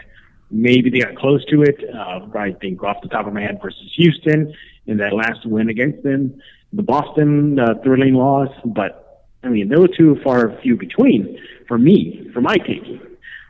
Maybe 0.51 0.91
they 0.91 1.01
got 1.01 1.17
close 1.17 1.45
to 1.47 1.63
it. 1.63 1.79
Uh, 1.95 2.27
I 2.37 2.53
think 2.53 2.83
off 2.83 3.03
the 3.03 3.09
top 3.09 3.27
of 3.27 3.33
my 3.33 3.43
head 3.43 3.61
versus 3.63 3.93
Houston 3.97 4.55
in 4.87 4.97
that 4.97 5.13
last 5.13 5.47
win 5.47 5.69
against 5.69 6.03
them, 6.03 6.41
the 6.73 6.83
Boston 6.83 7.59
uh, 7.59 7.75
thrilling 7.83 8.15
loss. 8.15 8.49
But 8.65 9.29
I 9.45 9.49
mean, 9.49 9.69
those 9.69 9.95
two 9.97 10.17
are 10.17 10.23
far 10.23 10.61
few 10.63 10.77
between 10.77 11.39
for 11.69 11.79
me, 11.79 12.29
for 12.33 12.41
my 12.41 12.57
taking. 12.57 13.01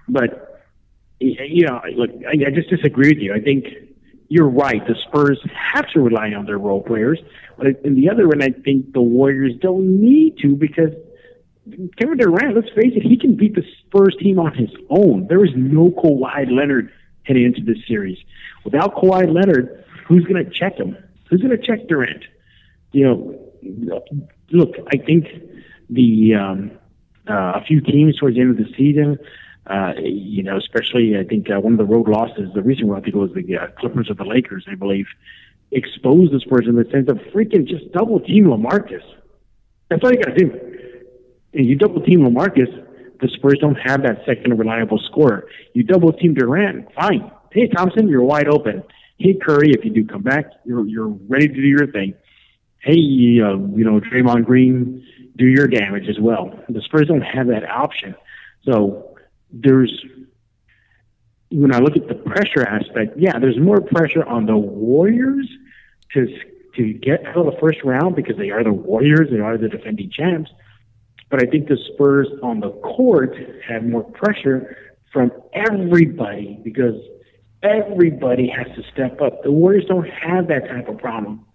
But 0.09 0.63
you 1.21 1.65
know, 1.67 1.81
look, 1.97 2.11
I, 2.27 2.47
I 2.47 2.51
just 2.51 2.69
disagree 2.69 3.11
with 3.11 3.19
you. 3.19 3.35
I 3.35 3.41
think 3.41 3.67
you're 4.29 4.49
right. 4.49 4.87
The 4.87 4.95
Spurs 4.95 5.41
have 5.55 5.89
to 5.91 6.01
rely 6.01 6.33
on 6.33 6.45
their 6.45 6.59
role 6.59 6.83
players, 6.83 7.19
but 7.57 7.67
in 7.85 7.95
the 7.95 8.11
other 8.11 8.31
end, 8.33 8.43
I 8.43 8.51
think 8.51 8.93
the 8.93 9.01
Warriors 9.01 9.55
don't 9.61 10.01
need 10.01 10.39
to 10.39 10.55
because 10.55 10.91
Kevin 11.99 12.19
Durant, 12.19 12.55
let's 12.55 12.69
face 12.71 12.93
it, 12.95 13.03
he 13.03 13.17
can 13.17 13.37
beat 13.37 13.55
the 13.55 13.65
Spurs 13.81 14.17
team 14.21 14.39
on 14.39 14.55
his 14.55 14.71
own. 14.89 15.27
There 15.29 15.45
is 15.45 15.53
no 15.57 15.91
Kawhi 15.91 16.51
Leonard 16.51 16.93
heading 17.25 17.45
into 17.45 17.63
this 17.63 17.79
series. 17.87 18.19
Without 18.65 18.95
Kawhi 18.95 19.33
Leonard, 19.33 19.85
who's 20.07 20.25
going 20.25 20.45
to 20.45 20.51
check 20.51 20.77
him? 20.77 20.97
Who's 21.29 21.41
going 21.41 21.57
to 21.57 21.65
check 21.65 21.87
Durant? 21.89 22.25
You 22.93 23.05
know, 23.05 23.99
look, 24.51 24.75
I 24.93 24.97
think 24.97 25.27
the 25.89 26.35
um, 26.35 26.71
uh, 27.29 27.53
a 27.61 27.65
few 27.67 27.81
teams 27.81 28.17
towards 28.17 28.37
the 28.37 28.43
end 28.43 28.51
of 28.51 28.57
the 28.57 28.73
season, 28.77 29.19
uh, 29.67 29.93
you 29.99 30.43
know, 30.43 30.57
especially 30.57 31.17
I 31.17 31.25
think 31.25 31.49
uh, 31.51 31.61
one 31.61 31.75
of 31.75 31.79
the 31.79 31.85
road 31.85 32.09
losses, 32.09 32.51
the 32.55 32.63
recent 32.63 32.89
one 32.89 32.99
I 32.99 33.03
think 33.03 33.15
was 33.15 33.31
the 33.33 33.57
uh, 33.57 33.67
Clippers 33.79 34.11
or 34.11 34.15
the 34.15 34.25
Lakers, 34.25 34.67
I 34.69 34.75
believe, 34.75 35.07
exposed 35.71 36.33
the 36.33 36.41
Spurs 36.41 36.67
in 36.67 36.75
the 36.75 36.89
sense 36.91 37.09
of 37.09 37.19
freaking 37.33 37.67
just 37.69 37.93
double 37.93 38.19
team 38.19 38.47
LaMarcus. 38.47 39.05
That's 39.89 40.03
all 40.03 40.11
you 40.11 40.19
got 40.19 40.37
to 40.37 40.45
do 40.45 40.70
and 41.53 41.67
you 41.67 41.77
double 41.77 42.01
team 42.03 42.21
LaMarcus, 42.21 42.87
the 43.21 43.29
Spurs 43.29 43.59
don't 43.61 43.77
have 43.77 44.03
that 44.03 44.23
second 44.27 44.59
reliable 44.59 44.99
scorer. 44.99 45.49
You 45.75 45.83
double 45.83 46.13
team 46.13 46.35
Durant, 46.35 46.93
fine. 46.95 47.31
Hey 47.53 47.69
Thompson, 47.69 48.09
you're 48.09 48.23
wide 48.23 48.49
open. 48.49 48.83
Hey 49.19 49.35
Curry, 49.35 49.73
if 49.73 49.85
you 49.85 49.91
do 49.91 50.05
come 50.05 50.23
back, 50.23 50.47
you're 50.65 50.87
you're 50.87 51.09
ready 51.09 51.49
to 51.49 51.55
do 51.55 51.61
your 51.61 51.87
thing. 51.87 52.15
Hey, 52.79 52.93
uh, 52.93 53.59
you 53.59 53.85
know 53.85 54.01
Draymond 54.01 54.47
Green, 54.47 55.05
do 55.37 55.47
your 55.47 55.67
damage 55.67 56.09
as 56.09 56.19
well. 56.19 56.59
The 56.69 56.81
Spurs 56.81 57.09
don't 57.09 57.21
have 57.21 57.49
that 57.49 57.69
option, 57.69 58.15
so 58.65 59.15
there's 59.53 60.05
when 61.51 61.75
I 61.75 61.79
look 61.79 61.97
at 61.97 62.07
the 62.07 62.15
pressure 62.15 62.63
aspect, 62.63 63.19
yeah, 63.19 63.39
there's 63.39 63.59
more 63.59 63.81
pressure 63.81 64.25
on 64.25 64.47
the 64.47 64.57
Warriors 64.57 65.49
to 66.15 66.27
to 66.77 66.93
get 66.93 67.27
out 67.27 67.37
of 67.37 67.47
the 67.47 67.59
first 67.61 67.83
round 67.83 68.15
because 68.15 68.37
they 68.37 68.51
are 68.51 68.63
the 68.63 68.73
Warriors, 68.73 69.29
they 69.31 69.41
are 69.41 69.59
the 69.59 69.69
defending 69.69 70.11
champs. 70.11 70.51
But 71.31 71.43
I 71.43 71.47
think 71.47 71.69
the 71.69 71.79
Spurs 71.95 72.29
on 72.43 72.61
the 72.61 72.71
court 72.71 73.35
have 73.69 73.85
more 73.85 74.03
pressure 74.03 74.77
from 75.13 75.31
everybody 75.55 76.61
because 76.63 76.97
everybody 77.63 78.49
has 78.49 78.67
to 78.77 78.83
step 78.93 79.21
up. 79.21 79.43
The 79.43 79.53
Warriors 79.53 79.85
don't 79.87 80.09
have 80.09 80.49
that 80.49 80.69
type 80.69 80.89
of 80.89 80.99
problem. 80.99 81.47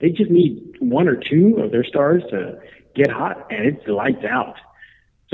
They 0.00 0.10
just 0.10 0.30
need 0.30 0.76
one 0.80 1.08
or 1.08 1.16
two 1.16 1.58
of 1.62 1.70
their 1.70 1.84
stars 1.84 2.22
to 2.30 2.60
get 2.94 3.10
hot, 3.10 3.46
and 3.50 3.66
it's 3.66 3.86
lights 3.86 4.24
out. 4.24 4.56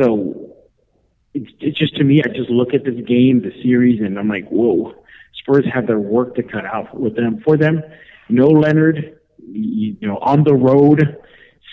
So 0.00 0.56
it's, 1.34 1.50
it's 1.60 1.78
just 1.78 1.96
to 1.96 2.04
me, 2.04 2.22
I 2.24 2.28
just 2.28 2.50
look 2.50 2.74
at 2.74 2.84
this 2.84 3.00
game, 3.06 3.42
the 3.42 3.52
series, 3.62 4.00
and 4.00 4.18
I'm 4.18 4.28
like, 4.28 4.48
whoa, 4.48 4.94
Spurs 5.34 5.66
have 5.72 5.86
their 5.86 5.98
work 5.98 6.34
to 6.36 6.42
cut 6.42 6.64
out 6.64 6.98
with 6.98 7.16
them. 7.16 7.40
For 7.44 7.56
them, 7.56 7.82
no 8.28 8.46
Leonard, 8.46 9.18
you 9.38 9.96
know, 10.00 10.18
on 10.18 10.44
the 10.44 10.54
road, 10.54 11.16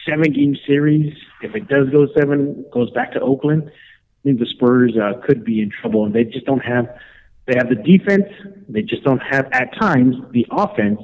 seven 0.08 0.32
game 0.32 0.56
series. 0.66 1.16
If 1.42 1.56
it 1.56 1.68
does 1.68 1.90
go 1.90 2.08
seven, 2.18 2.66
goes 2.72 2.90
back 2.92 3.14
to 3.14 3.20
Oakland. 3.20 3.70
I 3.70 4.24
think 4.24 4.40
the 4.40 4.46
Spurs 4.46 4.96
uh, 4.98 5.20
could 5.26 5.44
be 5.44 5.62
in 5.62 5.70
trouble, 5.70 6.06
and 6.06 6.14
they 6.14 6.24
just 6.24 6.46
don't 6.46 6.64
have. 6.64 6.98
They 7.46 7.56
have 7.56 7.70
the 7.70 7.76
defense. 7.76 8.26
They 8.68 8.82
just 8.82 9.04
don't 9.04 9.22
have 9.22 9.48
at 9.52 9.78
times 9.80 10.16
the 10.32 10.46
offense. 10.52 11.00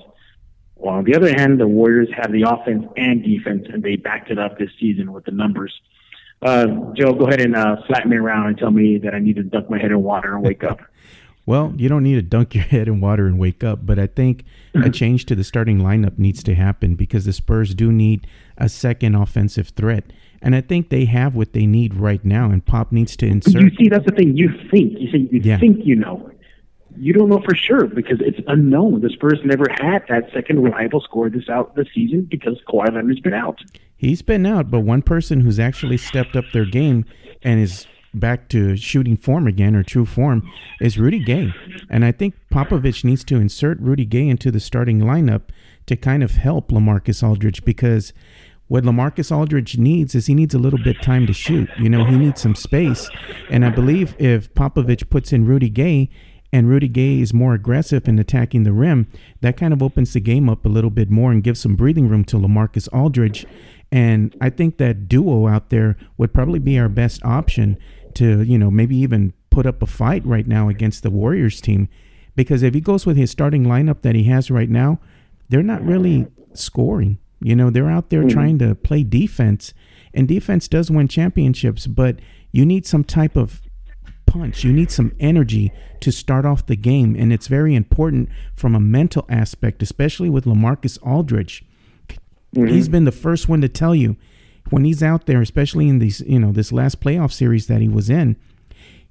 While 0.75 0.97
on 0.97 1.05
the 1.05 1.15
other 1.15 1.33
hand, 1.33 1.59
the 1.59 1.67
Warriors 1.67 2.09
have 2.17 2.31
the 2.31 2.43
offense 2.43 2.85
and 2.97 3.23
defense, 3.23 3.67
and 3.71 3.81
they 3.81 3.95
backed 3.95 4.29
it 4.29 4.37
up 4.37 4.57
this 4.57 4.69
season 4.79 5.13
with 5.13 5.23
the 5.23 5.31
numbers. 5.31 5.73
Uh, 6.41 6.65
Joe, 6.97 7.13
go 7.13 7.27
ahead 7.27 7.39
and 7.39 7.55
uh, 7.55 7.77
slap 7.87 8.05
me 8.05 8.17
around 8.17 8.47
and 8.47 8.57
tell 8.57 8.71
me 8.71 8.97
that 8.97 9.15
I 9.15 9.19
need 9.19 9.37
to 9.37 9.43
dunk 9.43 9.69
my 9.69 9.79
head 9.79 9.91
in 9.91 10.03
water 10.03 10.35
and 10.35 10.43
wake 10.43 10.63
up. 10.63 10.81
Well, 11.45 11.73
you 11.75 11.89
don't 11.89 12.03
need 12.03 12.15
to 12.15 12.21
dunk 12.21 12.55
your 12.55 12.63
head 12.75 12.87
in 12.87 13.01
water 13.01 13.27
and 13.27 13.37
wake 13.37 13.63
up, 13.63 13.85
but 13.85 13.99
I 13.99 14.07
think 14.07 14.45
a 14.73 14.77
mm-hmm. 14.77 14.91
change 14.91 15.25
to 15.25 15.35
the 15.35 15.43
starting 15.43 15.79
lineup 15.79 16.17
needs 16.17 16.43
to 16.43 16.55
happen 16.55 16.95
because 16.95 17.25
the 17.25 17.33
Spurs 17.33 17.75
do 17.75 17.91
need 17.91 18.27
a 18.57 18.69
second 18.69 19.15
offensive 19.15 19.69
threat. 19.69 20.05
And 20.41 20.55
I 20.55 20.61
think 20.61 20.89
they 20.89 21.05
have 21.05 21.35
what 21.35 21.53
they 21.53 21.65
need 21.65 21.95
right 21.95 22.23
now, 22.23 22.49
and 22.51 22.65
Pop 22.65 22.91
needs 22.91 23.15
to 23.17 23.25
insert. 23.25 23.61
you 23.61 23.71
see, 23.77 23.87
that's 23.89 24.05
the 24.05 24.11
thing. 24.11 24.35
You 24.35 24.49
think 24.69 24.99
you 24.99 25.09
say 25.11 25.19
you 25.31 25.41
Yeah. 25.43 25.57
think 25.57 25.85
you 25.85 25.95
know. 25.95 26.29
You 26.95 27.11
don't 27.11 27.29
know 27.29 27.41
for 27.41 27.55
sure 27.55 27.87
because 27.87 28.19
it's 28.21 28.39
unknown. 28.47 29.01
The 29.01 29.09
Spurs 29.09 29.39
never 29.43 29.65
had 29.81 30.03
that 30.09 30.31
second 30.31 30.61
reliable 30.61 31.01
scorer 31.01 31.29
this 31.29 31.49
out 31.49 31.75
this 31.75 31.87
season 31.95 32.27
because 32.29 32.59
Kawhi 32.67 32.93
Leonard's 32.93 33.19
been 33.19 33.33
out. 33.33 33.61
He's 33.95 34.21
been 34.21 34.45
out, 34.45 34.69
but 34.69 34.81
one 34.81 35.01
person 35.01 35.39
who's 35.41 35.59
actually 35.59 35.97
stepped 35.97 36.35
up 36.35 36.45
their 36.53 36.65
game 36.65 37.05
and 37.41 37.59
is 37.59 37.87
back 38.13 38.47
to 38.49 38.75
shooting 38.75 39.17
form 39.17 39.47
again 39.47 39.75
or 39.75 39.83
true 39.83 40.05
form 40.05 40.49
is 40.79 40.99
Rudy 40.99 41.19
Gay. 41.19 41.53
And 41.89 42.05
I 42.05 42.11
think 42.11 42.35
Popovich 42.51 43.03
needs 43.03 43.23
to 43.25 43.37
insert 43.37 43.79
Rudy 43.79 44.05
Gay 44.05 44.27
into 44.27 44.51
the 44.51 44.59
starting 44.59 44.99
lineup 44.99 45.43
to 45.87 45.95
kind 45.95 46.23
of 46.23 46.31
help 46.31 46.69
LaMarcus 46.69 47.27
Aldridge 47.27 47.65
because 47.65 48.13
what 48.67 48.83
LaMarcus 48.83 49.35
Aldridge 49.35 49.77
needs 49.77 50.15
is 50.15 50.27
he 50.27 50.33
needs 50.33 50.53
a 50.53 50.59
little 50.59 50.79
bit 50.81 51.01
time 51.01 51.27
to 51.27 51.33
shoot. 51.33 51.69
You 51.77 51.89
know, 51.89 52.05
he 52.05 52.17
needs 52.17 52.41
some 52.41 52.55
space. 52.55 53.09
And 53.49 53.65
I 53.65 53.69
believe 53.69 54.15
if 54.19 54.53
Popovich 54.53 55.09
puts 55.09 55.33
in 55.33 55.45
Rudy 55.45 55.69
Gay 55.69 56.09
and 56.51 56.69
Rudy 56.69 56.87
Gay 56.87 57.19
is 57.19 57.33
more 57.33 57.53
aggressive 57.53 58.07
in 58.07 58.17
attacking 58.19 58.63
the 58.63 58.71
rim, 58.71 59.07
that 59.41 59.57
kind 59.57 59.73
of 59.73 59.83
opens 59.83 60.13
the 60.13 60.19
game 60.19 60.49
up 60.49 60.65
a 60.65 60.69
little 60.69 60.89
bit 60.89 61.09
more 61.09 61.31
and 61.31 61.43
gives 61.43 61.59
some 61.59 61.75
breathing 61.75 62.07
room 62.07 62.23
to 62.25 62.37
LaMarcus 62.37 62.87
Aldridge. 62.93 63.45
And 63.91 64.35
I 64.39 64.49
think 64.49 64.77
that 64.77 65.07
duo 65.07 65.47
out 65.47 65.69
there 65.69 65.97
would 66.17 66.33
probably 66.33 66.59
be 66.59 66.79
our 66.79 66.89
best 66.89 67.23
option 67.23 67.77
to, 68.15 68.41
you 68.41 68.57
know, 68.57 68.71
maybe 68.71 68.95
even 68.97 69.33
put 69.49 69.65
up 69.65 69.81
a 69.81 69.87
fight 69.87 70.25
right 70.25 70.47
now 70.47 70.69
against 70.69 71.03
the 71.03 71.09
Warriors 71.09 71.61
team. 71.61 71.89
Because 72.35 72.63
if 72.63 72.73
he 72.73 72.81
goes 72.81 73.05
with 73.05 73.17
his 73.17 73.31
starting 73.31 73.63
lineup 73.65 74.01
that 74.01 74.15
he 74.15 74.23
has 74.25 74.49
right 74.49 74.69
now, 74.69 74.99
they're 75.49 75.61
not 75.61 75.85
really 75.85 76.27
scoring. 76.53 77.19
You 77.39 77.55
know, 77.55 77.69
they're 77.69 77.89
out 77.89 78.09
there 78.09 78.21
mm-hmm. 78.21 78.29
trying 78.29 78.59
to 78.59 78.73
play 78.73 79.03
defense, 79.03 79.73
and 80.13 80.27
defense 80.27 80.67
does 80.67 80.89
win 80.89 81.07
championships, 81.07 81.87
but 81.87 82.19
you 82.51 82.65
need 82.65 82.85
some 82.85 83.03
type 83.03 83.35
of 83.35 83.61
punch. 84.25 84.63
You 84.63 84.71
need 84.71 84.91
some 84.91 85.13
energy 85.19 85.71
to 85.99 86.11
start 86.11 86.45
off 86.45 86.65
the 86.65 86.75
game, 86.75 87.15
and 87.17 87.33
it's 87.33 87.47
very 87.47 87.75
important 87.75 88.29
from 88.55 88.75
a 88.75 88.79
mental 88.79 89.25
aspect, 89.29 89.83
especially 89.83 90.29
with 90.29 90.45
LaMarcus 90.45 90.97
Aldridge. 91.05 91.65
Mm-hmm. 92.55 92.67
He's 92.67 92.87
been 92.87 93.05
the 93.05 93.11
first 93.11 93.49
one 93.49 93.61
to 93.61 93.69
tell 93.69 93.93
you 93.93 94.15
when 94.73 94.85
he's 94.85 95.03
out 95.03 95.27
there, 95.27 95.39
especially 95.39 95.87
in 95.87 95.99
these, 95.99 96.21
you 96.21 96.39
know, 96.39 96.51
this 96.51 96.71
last 96.71 96.99
playoff 96.99 97.31
series 97.31 97.67
that 97.67 97.79
he 97.79 97.87
was 97.87 98.09
in. 98.09 98.35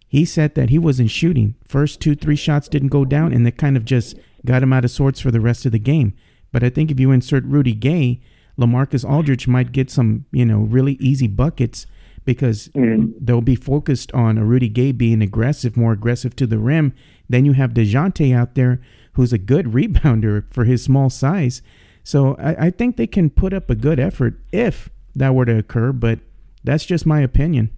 He 0.09 0.25
said 0.25 0.57
that 0.57 0.71
he 0.71 0.79
wasn't 0.79 1.13
shooting. 1.13 1.55
First 1.63 2.01
two, 2.01 2.17
three 2.17 2.35
shots 2.35 2.67
didn't 2.67 2.89
go 2.89 3.05
down, 3.05 3.33
and 3.33 3.47
that 3.47 3.59
kind 3.59 3.77
of 3.77 3.85
just 3.85 4.17
got 4.45 4.65
him 4.65 4.73
out 4.73 4.85
of 4.85 4.91
sorts 4.91 5.21
for 5.21 5.31
the 5.31 5.39
rest 5.39 5.65
of 5.65 5.71
the 5.71 5.79
game. 5.79 6.15
But 6.51 6.65
I 6.65 6.69
think 6.69 6.91
if 6.91 6.99
you 6.99 7.13
insert 7.13 7.45
Rudy 7.45 7.75
Gay, 7.75 8.21
LaMarcus 8.59 9.09
Aldridge 9.09 9.47
might 9.47 9.71
get 9.71 9.89
some, 9.89 10.25
you 10.33 10.45
know, 10.45 10.63
really 10.63 10.95
easy 10.95 11.29
buckets 11.29 11.87
because 12.25 12.67
mm-hmm. 12.71 13.13
they'll 13.21 13.41
be 13.41 13.55
focused 13.55 14.11
on 14.11 14.39
a 14.39 14.45
Rudy 14.45 14.69
Gay 14.69 14.91
being 14.91 15.23
aggressive, 15.23 15.77
more 15.77 15.93
aggressive 15.93 16.35
to 16.37 16.47
the 16.49 16.59
rim. 16.59 16.93
Then 17.29 17.45
you 17.45 17.53
have 17.53 17.71
DeJounte 17.71 18.35
out 18.35 18.57
there 18.57 18.81
who's 19.13 19.33
a 19.33 19.39
good 19.39 19.67
rebounder 19.79 20.53
for 20.53 20.65
his 20.65 20.83
small 20.83 21.09
size. 21.09 21.63
So 22.03 22.35
I, 22.35 22.67
I 22.67 22.71
think 22.71 22.97
they 22.97 23.07
can 23.07 23.31
put 23.31 23.53
up 23.53 23.71
a 23.71 23.77
good 23.77 24.01
effort 24.01 24.41
if 24.51 24.91
that 25.17 25.35
were 25.35 25.45
to 25.45 25.59
occur, 25.59 25.93
but 25.93 26.21
that's 26.65 26.85
just 26.85 27.07
my 27.07 27.21
opinion. 27.21 27.71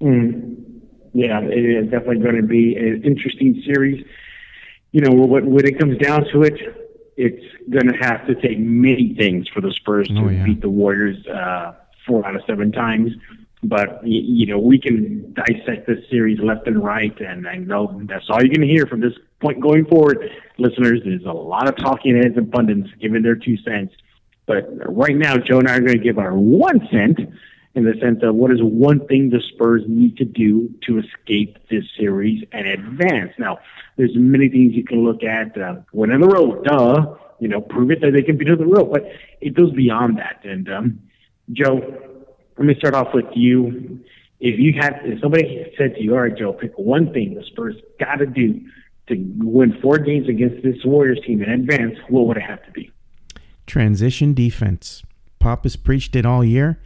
Mm. 0.00 0.80
Yeah, 1.12 1.40
it 1.40 1.58
is 1.58 1.90
definitely 1.90 2.20
going 2.20 2.36
to 2.36 2.42
be 2.42 2.76
an 2.76 3.02
interesting 3.04 3.62
series. 3.66 4.04
You 4.92 5.02
know, 5.02 5.12
when 5.12 5.66
it 5.66 5.78
comes 5.78 5.98
down 5.98 6.24
to 6.32 6.42
it, 6.42 6.54
it's 7.16 7.44
going 7.68 7.88
to 7.88 7.96
have 7.96 8.26
to 8.26 8.34
take 8.34 8.58
many 8.58 9.14
things 9.14 9.48
for 9.48 9.60
the 9.60 9.72
Spurs 9.72 10.08
to 10.08 10.18
oh, 10.18 10.28
yeah. 10.28 10.44
beat 10.44 10.60
the 10.60 10.70
Warriors 10.70 11.24
uh, 11.26 11.74
four 12.06 12.26
out 12.26 12.34
of 12.34 12.42
seven 12.46 12.72
times. 12.72 13.12
But 13.62 14.00
you 14.06 14.46
know, 14.46 14.58
we 14.58 14.78
can 14.78 15.34
dissect 15.34 15.86
this 15.86 15.98
series 16.08 16.38
left 16.40 16.66
and 16.66 16.82
right, 16.82 17.14
and 17.20 17.46
I 17.46 17.56
know 17.56 18.00
that's 18.04 18.24
all 18.30 18.40
you're 18.40 18.54
going 18.54 18.66
to 18.66 18.72
hear 18.72 18.86
from 18.86 19.00
this 19.00 19.12
point 19.40 19.60
going 19.60 19.84
forward, 19.84 20.30
listeners. 20.56 21.00
There's 21.04 21.24
a 21.24 21.32
lot 21.32 21.68
of 21.68 21.76
talking 21.76 22.16
heads 22.16 22.38
and 22.38 22.50
pundits 22.50 22.88
giving 23.00 23.22
their 23.22 23.34
two 23.34 23.58
cents. 23.58 23.92
But 24.50 24.66
right 24.92 25.14
now, 25.14 25.36
Joe 25.36 25.60
and 25.60 25.68
I 25.68 25.76
are 25.76 25.80
going 25.80 25.96
to 25.96 26.02
give 26.02 26.18
our 26.18 26.34
one 26.34 26.80
cent 26.90 27.20
in 27.76 27.84
the 27.84 27.94
sense 28.00 28.18
of 28.24 28.34
what 28.34 28.50
is 28.50 28.58
one 28.60 29.06
thing 29.06 29.30
the 29.30 29.40
Spurs 29.40 29.84
need 29.86 30.16
to 30.16 30.24
do 30.24 30.74
to 30.88 30.98
escape 30.98 31.56
this 31.70 31.84
series 31.96 32.42
and 32.50 32.66
advance. 32.66 33.30
Now, 33.38 33.60
there's 33.96 34.10
many 34.16 34.48
things 34.48 34.74
you 34.74 34.82
can 34.82 35.04
look 35.04 35.22
at. 35.22 35.56
Uh, 35.56 35.76
win 35.92 36.10
in 36.10 36.20
the 36.20 36.26
road, 36.26 36.64
duh. 36.64 37.14
You 37.38 37.46
know, 37.46 37.60
prove 37.60 37.92
it 37.92 38.00
that 38.00 38.10
they 38.10 38.22
can 38.22 38.38
beat 38.38 38.50
on 38.50 38.58
the 38.58 38.66
road, 38.66 38.90
but 38.90 39.04
it 39.40 39.54
goes 39.54 39.72
beyond 39.72 40.18
that. 40.18 40.40
And 40.42 40.68
um, 40.68 41.00
Joe, 41.52 41.78
let 42.58 42.66
me 42.66 42.74
start 42.74 42.94
off 42.94 43.14
with 43.14 43.26
you. 43.36 44.00
If 44.40 44.58
you 44.58 44.72
had, 44.80 44.98
if 45.04 45.20
somebody 45.20 45.72
said 45.78 45.94
to 45.94 46.02
you, 46.02 46.14
"All 46.14 46.22
right, 46.22 46.36
Joe, 46.36 46.54
pick 46.54 46.76
one 46.76 47.12
thing 47.12 47.34
the 47.34 47.44
Spurs 47.44 47.76
got 48.00 48.16
to 48.16 48.26
do 48.26 48.60
to 49.06 49.14
win 49.38 49.78
four 49.80 49.98
games 49.98 50.28
against 50.28 50.64
this 50.64 50.84
Warriors 50.84 51.20
team 51.24 51.40
and 51.40 51.52
advance," 51.52 51.96
what 52.08 52.26
would 52.26 52.36
it 52.36 52.42
have 52.42 52.64
to 52.66 52.72
be? 52.72 52.90
Transition 53.70 54.34
defense. 54.34 55.02
Pop 55.38 55.62
has 55.62 55.76
preached 55.76 56.16
it 56.16 56.26
all 56.26 56.44
year, 56.44 56.82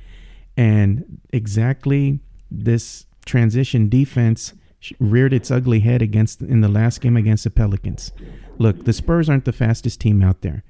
and 0.57 1.21
exactly 1.33 2.21
this 2.51 3.07
transition 3.25 3.89
defense 3.89 4.53
reared 5.01 5.33
its 5.33 5.51
ugly 5.51 5.81
head 5.81 6.03
against 6.03 6.43
in 6.43 6.61
the 6.61 6.69
last 6.69 7.01
game 7.01 7.17
against 7.17 7.45
the 7.45 7.51
Pelicans. 7.51 8.13
Look, 8.59 8.85
the 8.85 8.93
Spurs 8.93 9.31
aren't 9.31 9.47
the 9.47 9.53
fastest 9.53 10.01
team 10.01 10.23
out 10.23 10.43
there 10.43 10.63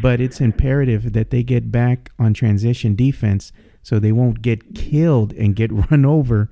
but 0.00 0.20
it's 0.20 0.40
imperative 0.40 1.12
that 1.12 1.30
they 1.30 1.42
get 1.42 1.70
back 1.70 2.10
on 2.18 2.32
transition 2.32 2.94
defense 2.94 3.52
so 3.82 3.98
they 3.98 4.12
won't 4.12 4.40
get 4.40 4.74
killed 4.74 5.32
and 5.34 5.56
get 5.56 5.72
run 5.90 6.04
over 6.04 6.48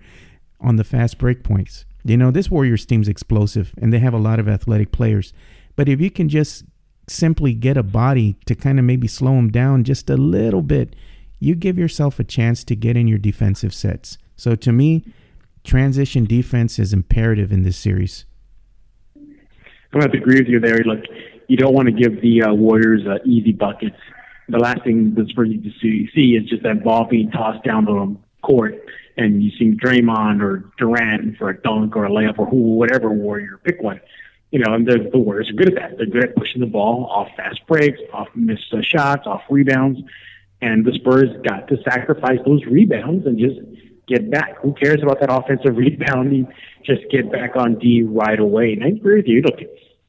on 0.60 0.76
the 0.76 0.84
fast 0.84 1.16
break 1.16 1.42
points. 1.42 1.84
You 2.04 2.16
know, 2.16 2.30
this 2.30 2.50
Warriors 2.50 2.84
team's 2.84 3.08
explosive 3.08 3.72
and 3.80 3.92
they 3.92 3.98
have 3.98 4.14
a 4.14 4.18
lot 4.18 4.38
of 4.38 4.48
athletic 4.48 4.92
players. 4.92 5.32
But 5.76 5.88
if 5.88 6.00
you 6.00 6.10
can 6.10 6.28
just 6.28 6.64
simply 7.10 7.52
get 7.54 7.76
a 7.76 7.82
body 7.82 8.36
to 8.46 8.54
kind 8.54 8.78
of 8.78 8.84
maybe 8.84 9.08
slow 9.08 9.34
them 9.34 9.50
down 9.50 9.84
just 9.84 10.08
a 10.08 10.16
little 10.16 10.62
bit, 10.62 10.94
you 11.38 11.54
give 11.54 11.78
yourself 11.78 12.18
a 12.18 12.24
chance 12.24 12.64
to 12.64 12.76
get 12.76 12.96
in 12.96 13.08
your 13.08 13.18
defensive 13.18 13.74
sets. 13.74 14.18
So 14.36 14.54
to 14.56 14.72
me, 14.72 15.04
transition 15.64 16.24
defense 16.24 16.78
is 16.78 16.92
imperative 16.92 17.52
in 17.52 17.62
this 17.62 17.76
series. 17.76 18.24
I'm 19.16 19.98
going 19.98 20.10
to 20.12 20.18
agree 20.18 20.38
with 20.38 20.48
you 20.48 20.60
there. 20.60 20.78
Look, 20.78 21.04
you 21.48 21.56
don't 21.56 21.74
want 21.74 21.86
to 21.86 21.92
give 21.92 22.22
the 22.22 22.42
uh, 22.42 22.54
Warriors 22.54 23.02
uh, 23.06 23.18
easy 23.24 23.52
buckets. 23.52 23.96
The 24.48 24.58
last 24.58 24.84
thing 24.84 25.14
that's 25.16 25.32
for 25.32 25.44
you 25.44 25.60
to 25.60 25.70
see, 25.80 26.08
see 26.14 26.36
is 26.36 26.48
just 26.48 26.62
that 26.62 26.84
ball 26.84 27.06
being 27.06 27.30
tossed 27.30 27.64
down 27.64 27.84
the 27.84 28.16
court, 28.42 28.74
and 29.16 29.42
you 29.42 29.50
see 29.58 29.72
Draymond 29.72 30.42
or 30.42 30.70
Durant 30.78 31.36
for 31.38 31.50
a 31.50 31.60
dunk 31.60 31.96
or 31.96 32.04
a 32.04 32.10
layup 32.10 32.38
or 32.38 32.46
who, 32.46 32.56
whatever 32.56 33.10
Warrior, 33.10 33.60
pick 33.64 33.82
one. 33.82 34.00
You 34.50 34.58
know, 34.58 34.74
and 34.74 34.86
the, 34.86 35.08
the 35.12 35.18
Warriors 35.18 35.48
are 35.50 35.52
good 35.52 35.68
at 35.68 35.74
that. 35.76 35.96
They're 35.96 36.06
good 36.06 36.24
at 36.24 36.36
pushing 36.36 36.60
the 36.60 36.66
ball 36.66 37.06
off 37.06 37.28
fast 37.36 37.60
breaks, 37.68 38.00
off 38.12 38.28
missed 38.34 38.72
uh, 38.72 38.82
shots, 38.82 39.26
off 39.26 39.42
rebounds, 39.48 40.00
and 40.60 40.84
the 40.84 40.92
Spurs 40.92 41.28
got 41.48 41.68
to 41.68 41.76
sacrifice 41.88 42.38
those 42.44 42.64
rebounds 42.64 43.26
and 43.26 43.38
just 43.38 43.60
get 44.08 44.30
back. 44.30 44.58
Who 44.58 44.74
cares 44.74 45.02
about 45.02 45.20
that 45.20 45.32
offensive 45.32 45.76
rebounding? 45.76 46.48
Just 46.84 47.02
get 47.10 47.30
back 47.30 47.56
on 47.56 47.78
D 47.78 48.02
right 48.02 48.38
away. 48.38 48.72
And 48.72 48.84
I 48.84 48.88
agree 48.88 49.16
with 49.16 49.28
you. 49.28 49.42
Look, 49.42 49.60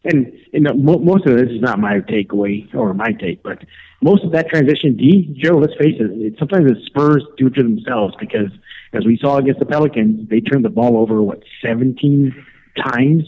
and 0.04 0.34
you 0.52 0.62
know, 0.62 0.74
mo- 0.74 1.00
most 1.00 1.28
of 1.28 1.38
this 1.38 1.50
is 1.50 1.62
not 1.62 1.80
my 1.80 2.00
takeaway 2.00 2.74
or 2.74 2.94
my 2.94 3.12
take, 3.12 3.44
but 3.44 3.60
most 4.02 4.24
of 4.24 4.32
that 4.32 4.50
transition 4.50 4.98
D, 4.98 5.38
Joe, 5.40 5.58
let's 5.58 5.76
face 5.76 5.96
it, 6.00 6.12
it 6.12 6.36
sometimes 6.40 6.68
the 6.68 6.82
Spurs 6.86 7.24
do 7.38 7.48
it 7.48 7.54
to 7.56 7.64
themselves 7.64 8.16
because 8.20 8.50
as 8.94 9.06
we 9.06 9.18
saw 9.22 9.38
against 9.38 9.60
the 9.60 9.66
Pelicans, 9.66 10.28
they 10.30 10.42
turned 10.42 10.66
the 10.66 10.70
ball 10.70 10.98
over 10.98 11.22
what 11.22 11.44
17 11.64 12.34
times. 12.78 13.24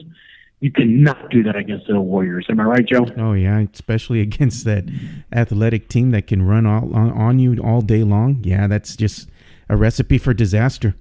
You 0.64 0.72
cannot 0.72 1.30
do 1.30 1.44
that 1.44 1.58
against 1.58 1.88
the 1.88 2.00
Warriors. 2.00 2.46
Am 2.48 2.58
I 2.58 2.64
right, 2.64 2.86
Joe? 2.86 3.06
Oh 3.18 3.34
yeah, 3.34 3.66
especially 3.74 4.22
against 4.22 4.64
that 4.64 4.86
athletic 5.30 5.90
team 5.90 6.12
that 6.12 6.26
can 6.28 6.42
run 6.42 6.66
all, 6.66 6.96
on, 6.96 7.12
on 7.12 7.38
you 7.38 7.62
all 7.62 7.82
day 7.82 8.02
long. 8.02 8.40
Yeah, 8.44 8.68
that's 8.68 8.96
just 8.96 9.30
a 9.68 9.76
recipe 9.76 10.18
for 10.18 10.34
disaster. 10.34 10.96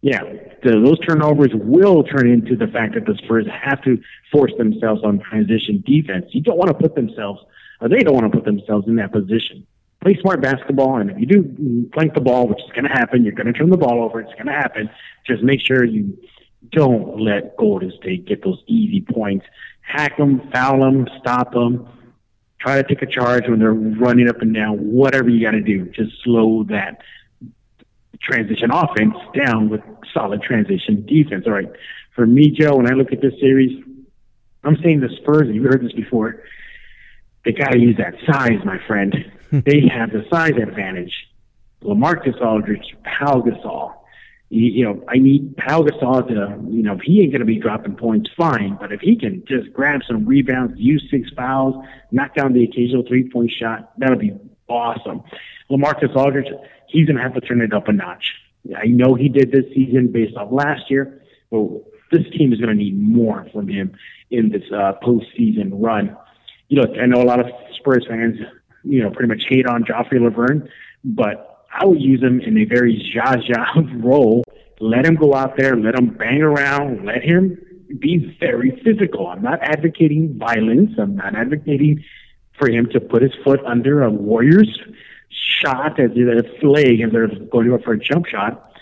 Yeah, 0.00 0.22
those 0.64 0.98
turnovers 1.00 1.50
will 1.52 2.02
turn 2.02 2.30
into 2.30 2.56
the 2.56 2.66
fact 2.66 2.94
that 2.94 3.04
the 3.04 3.14
Spurs 3.22 3.46
have 3.62 3.82
to 3.82 4.00
force 4.32 4.52
themselves 4.56 5.02
on 5.04 5.20
transition 5.20 5.84
defense. 5.86 6.24
You 6.30 6.40
don't 6.40 6.56
want 6.56 6.68
to 6.68 6.74
put 6.74 6.94
themselves, 6.94 7.42
or 7.82 7.90
they 7.90 7.98
don't 7.98 8.14
want 8.14 8.32
to 8.32 8.38
put 8.38 8.46
themselves 8.46 8.88
in 8.88 8.96
that 8.96 9.12
position. 9.12 9.66
Play 10.00 10.16
smart 10.18 10.40
basketball, 10.40 10.96
and 10.96 11.10
if 11.10 11.18
you 11.18 11.26
do 11.26 11.42
mm, 11.42 11.92
plank 11.92 12.14
the 12.14 12.22
ball, 12.22 12.48
which 12.48 12.60
is 12.60 12.70
going 12.70 12.84
to 12.84 12.90
happen, 12.90 13.22
you're 13.22 13.34
going 13.34 13.48
to 13.48 13.52
turn 13.52 13.68
the 13.68 13.76
ball 13.76 14.02
over. 14.02 14.18
It's 14.18 14.32
going 14.32 14.46
to 14.46 14.52
happen. 14.52 14.88
Just 15.26 15.42
make 15.42 15.60
sure 15.60 15.84
you 15.84 16.16
don't 16.68 17.20
let 17.20 17.56
Golden 17.56 17.92
State 17.98 18.26
get 18.26 18.44
those 18.44 18.62
easy 18.66 19.00
points. 19.00 19.46
Hack 19.80 20.16
them, 20.16 20.48
foul 20.52 20.80
them, 20.80 21.08
stop 21.20 21.52
them. 21.52 21.88
Try 22.60 22.82
to 22.82 22.86
take 22.86 23.02
a 23.02 23.06
charge 23.06 23.48
when 23.48 23.58
they're 23.58 23.72
running 23.72 24.28
up 24.28 24.42
and 24.42 24.54
down. 24.54 24.76
Whatever 24.92 25.30
you 25.30 25.44
got 25.44 25.52
to 25.52 25.62
do, 25.62 25.86
just 25.86 26.12
slow 26.22 26.64
that 26.64 27.00
transition 28.20 28.70
offense 28.70 29.14
down 29.34 29.70
with 29.70 29.80
solid 30.12 30.42
transition 30.42 31.04
defense. 31.06 31.44
All 31.46 31.52
right. 31.52 31.70
For 32.14 32.26
me, 32.26 32.50
Joe, 32.50 32.76
when 32.76 32.86
I 32.86 32.94
look 32.94 33.12
at 33.12 33.22
this 33.22 33.32
series, 33.40 33.82
I'm 34.62 34.76
saying 34.82 35.00
the 35.00 35.08
Spurs, 35.16 35.48
you've 35.48 35.64
heard 35.64 35.82
this 35.82 35.92
before, 35.92 36.42
they 37.44 37.52
got 37.52 37.70
to 37.70 37.78
use 37.78 37.96
that 37.96 38.14
size, 38.26 38.62
my 38.64 38.78
friend. 38.86 39.14
they 39.52 39.88
have 39.88 40.10
the 40.10 40.26
size 40.30 40.52
advantage. 40.60 41.14
LaMarcus 41.82 42.40
Aldridge, 42.42 42.94
Pau 43.04 43.40
Gasol. 43.40 43.94
You, 44.52 44.84
know, 44.84 45.04
I 45.08 45.18
need 45.18 45.56
Pau 45.56 45.82
Gasol 45.82 46.26
to, 46.26 46.58
you 46.68 46.82
know, 46.82 46.94
if 46.94 47.02
he 47.02 47.22
ain't 47.22 47.30
going 47.30 47.40
to 47.40 47.46
be 47.46 47.60
dropping 47.60 47.94
points, 47.94 48.30
fine. 48.36 48.76
But 48.80 48.90
if 48.90 49.00
he 49.00 49.14
can 49.14 49.44
just 49.46 49.72
grab 49.72 50.00
some 50.08 50.26
rebounds, 50.26 50.74
use 50.76 51.06
six 51.08 51.30
fouls, 51.36 51.84
knock 52.10 52.34
down 52.34 52.52
the 52.52 52.64
occasional 52.64 53.04
three 53.06 53.30
point 53.30 53.52
shot, 53.52 53.92
that'll 53.98 54.18
be 54.18 54.36
awesome. 54.68 55.22
LaMarcus 55.70 56.16
Aldridge, 56.16 56.52
he's 56.88 57.06
going 57.06 57.16
to 57.16 57.22
have 57.22 57.34
to 57.34 57.40
turn 57.40 57.60
it 57.60 57.72
up 57.72 57.86
a 57.86 57.92
notch. 57.92 58.34
I 58.76 58.86
know 58.86 59.14
he 59.14 59.28
did 59.28 59.52
this 59.52 59.66
season 59.72 60.10
based 60.12 60.36
off 60.36 60.50
last 60.50 60.90
year, 60.90 61.22
but 61.50 61.68
this 62.10 62.28
team 62.36 62.52
is 62.52 62.58
going 62.58 62.76
to 62.76 62.82
need 62.82 63.00
more 63.00 63.46
from 63.52 63.68
him 63.68 63.96
in 64.30 64.50
this 64.50 64.64
uh, 64.72 64.94
postseason 65.02 65.70
run. 65.72 66.16
You 66.68 66.82
know, 66.82 66.94
I 67.00 67.06
know 67.06 67.22
a 67.22 67.24
lot 67.24 67.40
of 67.40 67.46
Spurs 67.76 68.06
fans, 68.08 68.36
you 68.82 69.02
know, 69.02 69.10
pretty 69.10 69.28
much 69.28 69.44
hate 69.48 69.66
on 69.66 69.84
Joffrey 69.84 70.18
Lauvergne, 70.18 70.68
but 71.04 71.49
I 71.72 71.86
would 71.86 72.00
use 72.00 72.22
him 72.22 72.40
in 72.40 72.58
a 72.58 72.64
very 72.64 73.10
Zaza 73.14 73.66
role. 73.96 74.44
Let 74.80 75.04
him 75.04 75.14
go 75.14 75.34
out 75.34 75.56
there, 75.56 75.76
let 75.76 75.94
him 75.94 76.08
bang 76.08 76.42
around, 76.42 77.04
let 77.04 77.22
him 77.22 77.58
be 77.98 78.36
very 78.40 78.80
physical. 78.84 79.26
I'm 79.26 79.42
not 79.42 79.60
advocating 79.62 80.38
violence. 80.38 80.92
I'm 80.98 81.16
not 81.16 81.34
advocating 81.34 82.04
for 82.58 82.70
him 82.70 82.88
to 82.92 83.00
put 83.00 83.22
his 83.22 83.32
foot 83.44 83.60
under 83.64 84.02
a 84.02 84.10
Warriors 84.10 84.78
shot 85.28 85.98
as 86.00 86.10
a 86.12 86.66
leg 86.66 87.00
and 87.00 87.12
they're 87.12 87.28
going 87.28 87.68
to 87.68 87.76
go 87.76 87.82
for 87.82 87.92
a 87.92 87.98
jump 87.98 88.26
shot. 88.26 88.72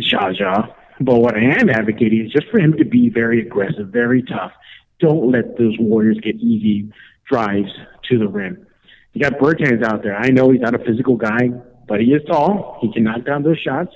Zaza. 0.00 0.74
But 1.00 1.20
what 1.20 1.36
I 1.36 1.42
am 1.60 1.70
advocating 1.70 2.26
is 2.26 2.32
just 2.32 2.48
for 2.48 2.60
him 2.60 2.76
to 2.76 2.84
be 2.84 3.08
very 3.08 3.40
aggressive, 3.40 3.88
very 3.88 4.22
tough. 4.22 4.52
Don't 5.00 5.30
let 5.30 5.58
those 5.58 5.76
Warriors 5.78 6.18
get 6.22 6.36
easy 6.36 6.92
drives 7.28 7.70
to 8.08 8.18
the 8.18 8.28
rim. 8.28 8.66
You 9.12 9.22
got 9.22 9.38
Bertans 9.38 9.82
out 9.82 10.02
there. 10.02 10.16
I 10.16 10.30
know 10.30 10.50
he's 10.50 10.60
not 10.60 10.74
a 10.74 10.84
physical 10.84 11.16
guy, 11.16 11.50
but 11.86 12.00
he 12.00 12.06
is 12.12 12.22
tall. 12.26 12.78
He 12.80 12.92
can 12.92 13.04
knock 13.04 13.24
down 13.24 13.42
those 13.42 13.58
shots. 13.58 13.94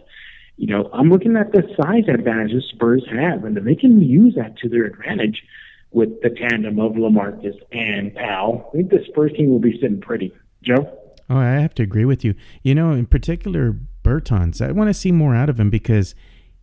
You 0.56 0.66
know, 0.66 0.90
I'm 0.92 1.08
looking 1.08 1.36
at 1.36 1.52
the 1.52 1.62
size 1.80 2.04
advantages 2.12 2.64
Spurs 2.72 3.04
have, 3.12 3.44
and 3.44 3.56
they 3.56 3.76
can 3.76 4.02
use 4.02 4.34
that 4.34 4.58
to 4.58 4.68
their 4.68 4.84
advantage 4.84 5.42
with 5.90 6.20
the 6.22 6.30
tandem 6.30 6.78
of 6.80 6.92
LaMarcus 6.92 7.54
and 7.72 8.14
Pau. 8.14 8.68
I 8.68 8.76
think 8.76 8.90
the 8.90 9.04
Spurs 9.08 9.32
team 9.36 9.50
will 9.50 9.60
be 9.60 9.78
sitting 9.80 10.00
pretty. 10.00 10.32
Joe? 10.62 10.98
Oh, 11.30 11.36
I 11.36 11.60
have 11.60 11.74
to 11.74 11.82
agree 11.82 12.04
with 12.04 12.24
you. 12.24 12.34
You 12.62 12.74
know, 12.74 12.92
in 12.92 13.06
particular, 13.06 13.76
Bertans, 14.02 14.66
I 14.66 14.72
want 14.72 14.88
to 14.88 14.94
see 14.94 15.12
more 15.12 15.34
out 15.34 15.48
of 15.48 15.60
him 15.60 15.70
because 15.70 16.14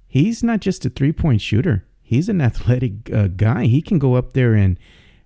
he's 0.08 0.44
not 0.44 0.60
just 0.60 0.86
a 0.86 0.90
three 0.90 1.14
point 1.14 1.42
shooter. 1.42 1.86
He's 2.02 2.30
an 2.30 2.42
athletic 2.42 3.12
uh, 3.14 3.28
guy. 3.28 3.66
He 3.66 3.82
can 3.82 3.98
go 3.98 4.16
up 4.16 4.34
there 4.34 4.54
and, 4.54 4.78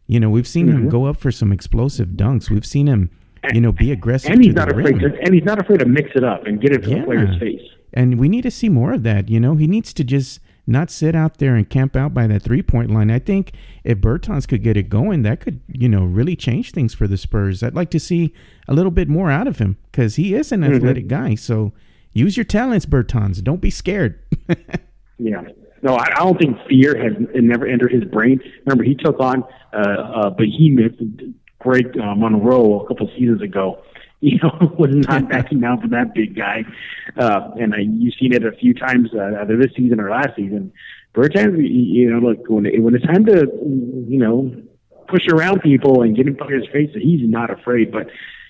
you 0.08 0.20
know, 0.20 0.30
we've 0.30 0.48
seen 0.48 0.68
mm-hmm. 0.68 0.84
him 0.84 0.90
go 0.90 1.06
up 1.06 1.18
for 1.18 1.32
some 1.32 1.52
explosive 1.52 2.10
dunks. 2.10 2.50
We've 2.50 2.66
seen 2.66 2.88
him, 2.88 3.10
you 3.54 3.62
know, 3.62 3.72
be 3.72 3.92
aggressive. 3.92 4.32
And 4.32 4.44
he's 4.44 4.54
not 4.54 4.72
afraid. 4.72 5.00
To, 5.00 5.18
and 5.22 5.34
he's 5.34 5.44
not 5.44 5.60
afraid 5.60 5.80
to 5.80 5.86
mix 5.86 6.12
it 6.16 6.24
up 6.24 6.46
and 6.46 6.62
get 6.62 6.72
it 6.72 6.84
to 6.84 6.90
yeah. 6.90 7.00
the 7.00 7.06
player's 7.06 7.40
face. 7.40 7.62
And 7.94 8.20
we 8.20 8.30
need 8.30 8.44
to 8.44 8.52
see 8.52 8.70
more 8.70 8.94
of 8.94 9.04
that. 9.04 9.30
You 9.30 9.40
know, 9.40 9.56
he 9.56 9.68
needs 9.68 9.94
to 9.94 10.04
just 10.04 10.40
not 10.68 10.92
sit 10.92 11.16
out 11.16 11.40
there 11.40 11.56
and 11.56 11.68
camp 11.68 11.96
out 11.96 12.14
by 12.14 12.28
that 12.28 12.44
three 12.44 12.62
point 12.62 12.92
line. 12.92 13.10
I 13.10 13.20
think 13.20 13.54
if 13.84 13.98
Bertans 13.98 14.48
could 14.48 14.64
get 14.64 14.78
it 14.78 14.90
going, 14.90 15.24
that 15.24 15.40
could, 15.40 15.62
you 15.68 15.90
know, 15.90 16.04
really 16.04 16.36
change 16.36 16.72
things 16.72 16.94
for 16.94 17.08
the 17.08 17.18
Spurs. 17.18 17.64
I'd 17.64 17.76
like 17.76 17.90
to 17.92 18.00
see 18.00 18.34
a 18.68 18.74
little 18.74 18.92
bit 18.92 19.10
more 19.10 19.32
out 19.32 19.48
of 19.48 19.58
him 19.58 19.78
because 19.92 20.16
he 20.16 20.36
is 20.36 20.52
an 20.52 20.62
mm-hmm. 20.62 20.76
athletic 20.76 21.08
guy. 21.08 21.36
So 21.36 21.74
use 22.14 22.38
your 22.38 22.44
talents, 22.44 22.86
Bertans. 22.86 23.44
Don't 23.44 23.62
be 23.62 23.72
scared. 23.72 24.20
yeah. 25.18 25.42
No, 25.82 25.96
I, 25.96 26.10
don't 26.18 26.38
think 26.38 26.58
fear 26.68 27.02
has 27.02 27.14
never 27.36 27.66
entered 27.66 27.92
his 27.92 28.04
brain. 28.04 28.42
Remember, 28.66 28.84
he 28.84 28.96
took 28.96 29.20
on 29.20 29.44
uh, 29.74 29.78
uh, 29.78 30.30
Behemoth, 30.32 31.00
Greg 31.60 31.98
uh, 31.98 32.16
Monroe, 32.16 32.82
a 32.82 32.88
couple 32.88 33.08
seasons 33.18 33.42
ago 33.42 33.84
you 34.22 34.38
know, 34.44 34.76
was 34.78 34.94
not 35.08 35.30
backing 35.30 35.62
down 35.62 35.82
for 35.82 35.88
that 35.88 36.14
big 36.14 36.36
guy. 36.36 36.64
Uh, 37.18 37.52
and 37.60 37.74
I, 37.74 37.80
you've 37.80 38.16
seen 38.20 38.34
it 38.34 38.46
a 38.46 38.52
few 38.52 38.74
times, 38.74 39.10
uh, 39.14 39.42
either 39.42 39.58
this 39.58 39.72
season 39.76 40.00
or 40.00 40.10
last 40.10 40.36
season. 40.36 40.74
Bertans, 41.14 41.58
you 41.58 42.12
know, 42.12 42.20
look, 42.20 42.48
when, 42.50 42.66
it, 42.66 42.82
when 42.84 42.96
it's 42.96 43.06
time 43.06 43.26
to, 43.26 43.48
you 44.08 44.20
know, 44.20 44.54
push 45.08 45.26
around 45.28 45.62
people 45.62 46.04
and 46.04 46.16
get 46.16 46.28
in 46.28 46.36
players' 46.36 46.68
face, 46.72 46.90
he's 46.94 47.28
not 47.28 47.50
afraid, 47.50 47.92
but, 47.92 48.08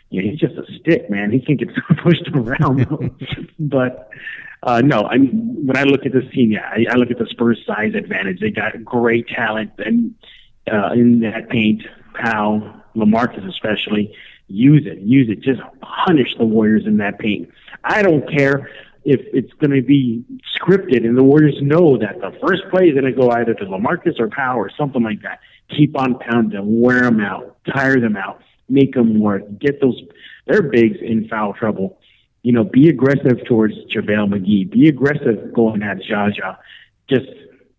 you 0.09 0.21
know, 0.21 0.29
he's 0.29 0.39
just 0.39 0.55
a 0.55 0.65
stick, 0.79 1.09
man. 1.09 1.31
He 1.31 1.39
can 1.39 1.55
get 1.55 1.69
pushed 2.03 2.27
around. 2.33 3.11
but, 3.59 4.09
uh, 4.63 4.81
no, 4.81 5.03
I 5.03 5.17
mean, 5.17 5.65
when 5.65 5.77
I 5.77 5.83
look 5.83 6.05
at 6.05 6.11
this 6.11 6.25
team, 6.33 6.51
yeah, 6.51 6.69
I, 6.69 6.85
I 6.91 6.95
look 6.95 7.11
at 7.11 7.19
the 7.19 7.27
Spurs 7.29 7.63
size 7.65 7.93
advantage. 7.95 8.41
They 8.41 8.51
got 8.51 8.83
great 8.83 9.27
talent 9.29 9.71
and, 9.77 10.15
uh, 10.69 10.91
in 10.93 11.21
that 11.21 11.49
paint, 11.49 11.83
Pau, 12.19 12.83
LaMarcus 12.95 13.47
especially 13.47 14.13
use 14.49 14.85
it, 14.85 14.99
use 14.99 15.29
it. 15.29 15.41
Just 15.41 15.61
punish 15.81 16.35
the 16.37 16.45
Warriors 16.45 16.85
in 16.85 16.97
that 16.97 17.19
paint. 17.19 17.49
I 17.83 18.01
don't 18.01 18.29
care 18.29 18.69
if 19.05 19.21
it's 19.33 19.53
going 19.53 19.71
to 19.71 19.81
be 19.81 20.25
scripted 20.59 21.05
and 21.05 21.17
the 21.17 21.23
Warriors 21.23 21.57
know 21.61 21.97
that 21.97 22.19
the 22.19 22.37
first 22.45 22.63
play 22.69 22.87
is 22.89 22.93
going 22.93 23.05
to 23.05 23.11
go 23.11 23.29
either 23.31 23.53
to 23.53 23.65
LaMarcus 23.65 24.19
or 24.19 24.27
Pau 24.27 24.57
or 24.57 24.69
something 24.77 25.03
like 25.03 25.21
that. 25.21 25.39
Keep 25.75 25.97
on 25.97 26.19
pounding 26.19 26.59
them, 26.59 26.81
wear 26.81 27.01
them 27.01 27.21
out, 27.21 27.57
tire 27.73 27.99
them 27.99 28.17
out, 28.17 28.41
make 28.67 28.93
them 28.93 29.19
work, 29.19 29.43
get 29.59 29.79
those, 29.79 30.01
their 30.47 30.63
bigs 30.63 30.97
in 31.01 31.27
foul 31.29 31.53
trouble. 31.53 31.99
You 32.41 32.53
know, 32.53 32.63
be 32.63 32.89
aggressive 32.89 33.45
towards 33.47 33.73
JaVale 33.93 34.33
McGee. 34.33 34.71
Be 34.71 34.87
aggressive 34.87 35.53
going 35.53 35.83
at 35.83 35.97
Zaza. 36.07 36.57
Just, 37.09 37.27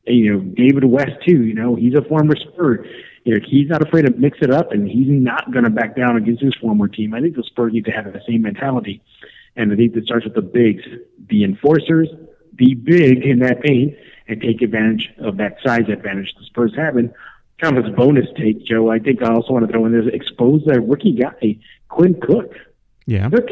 you 0.07 0.33
know, 0.33 0.40
David 0.40 0.85
West 0.85 1.12
too, 1.26 1.44
you 1.44 1.55
know, 1.55 1.74
he's 1.74 1.94
a 1.94 2.03
former 2.03 2.37
Spur 2.37 2.85
you 3.24 3.35
know, 3.35 3.40
he's 3.46 3.68
not 3.68 3.87
afraid 3.87 4.02
to 4.02 4.11
mix 4.11 4.38
it 4.40 4.50
up, 4.50 4.72
and 4.72 4.88
he's 4.88 5.09
not 5.09 5.50
going 5.52 5.64
to 5.64 5.70
back 5.70 5.96
down 5.96 6.16
against 6.16 6.42
his 6.42 6.54
former 6.54 6.88
team. 6.88 7.14
I 7.14 7.20
think 7.20 7.37
the 7.37 7.42
Spurs 7.42 7.72
need 7.72 7.85
to 7.85 7.90
have 7.90 8.04
the 8.12 8.22
same 8.26 8.42
mentality, 8.42 9.02
and 9.56 9.72
I 9.72 9.76
think 9.76 9.94
it 9.96 10.04
starts 10.04 10.24
with 10.24 10.35
the 10.35 10.42
bigs, 10.42 10.83
the 11.28 11.44
enforcers, 11.44 12.09
be 12.54 12.74
big 12.74 13.24
in 13.24 13.40
that 13.40 13.62
paint, 13.62 13.94
and 14.28 14.40
take 14.40 14.62
advantage 14.62 15.11
of 15.18 15.37
that 15.38 15.56
size 15.64 15.88
advantage 15.88 16.35
the 16.38 16.44
Spurs 16.44 16.74
have. 16.76 16.96
And 16.96 17.12
kind 17.59 17.76
of 17.76 17.85
as 17.85 17.92
a 17.92 17.94
bonus 17.94 18.26
take, 18.37 18.64
Joe, 18.64 18.90
I 18.90 18.98
think 18.98 19.22
I 19.22 19.33
also 19.33 19.52
want 19.52 19.66
to 19.66 19.72
throw 19.72 19.85
in 19.87 19.92
there 19.92 20.09
expose 20.09 20.64
that 20.66 20.80
rookie 20.80 21.12
guy, 21.12 21.59
Quinn 21.88 22.18
Cook. 22.20 22.54
Yeah. 23.06 23.28
Look, 23.30 23.48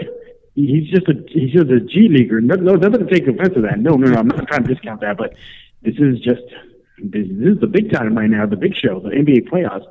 he's 0.54 0.88
just 0.88 1.08
a 1.08 1.14
he's 1.28 1.52
just 1.52 1.70
a 1.70 1.80
G 1.80 2.08
leaguer. 2.08 2.40
No, 2.40 2.54
no, 2.54 2.74
nothing 2.74 3.06
to 3.06 3.12
take 3.12 3.26
offense 3.26 3.54
to 3.54 3.60
that. 3.62 3.78
No, 3.78 3.94
no, 3.94 4.10
no. 4.10 4.18
I'm 4.18 4.28
not 4.28 4.46
trying 4.46 4.64
to 4.64 4.74
discount 4.74 5.00
that, 5.02 5.16
but 5.16 5.34
this 5.82 5.96
is 5.98 6.20
just 6.20 6.42
this, 7.02 7.26
is 7.26 7.60
the 7.60 7.66
big 7.66 7.92
time 7.92 8.16
right 8.16 8.30
now, 8.30 8.46
the 8.46 8.56
big 8.56 8.74
show, 8.74 9.00
the 9.00 9.10
NBA 9.10 9.48
playoffs. 9.48 9.86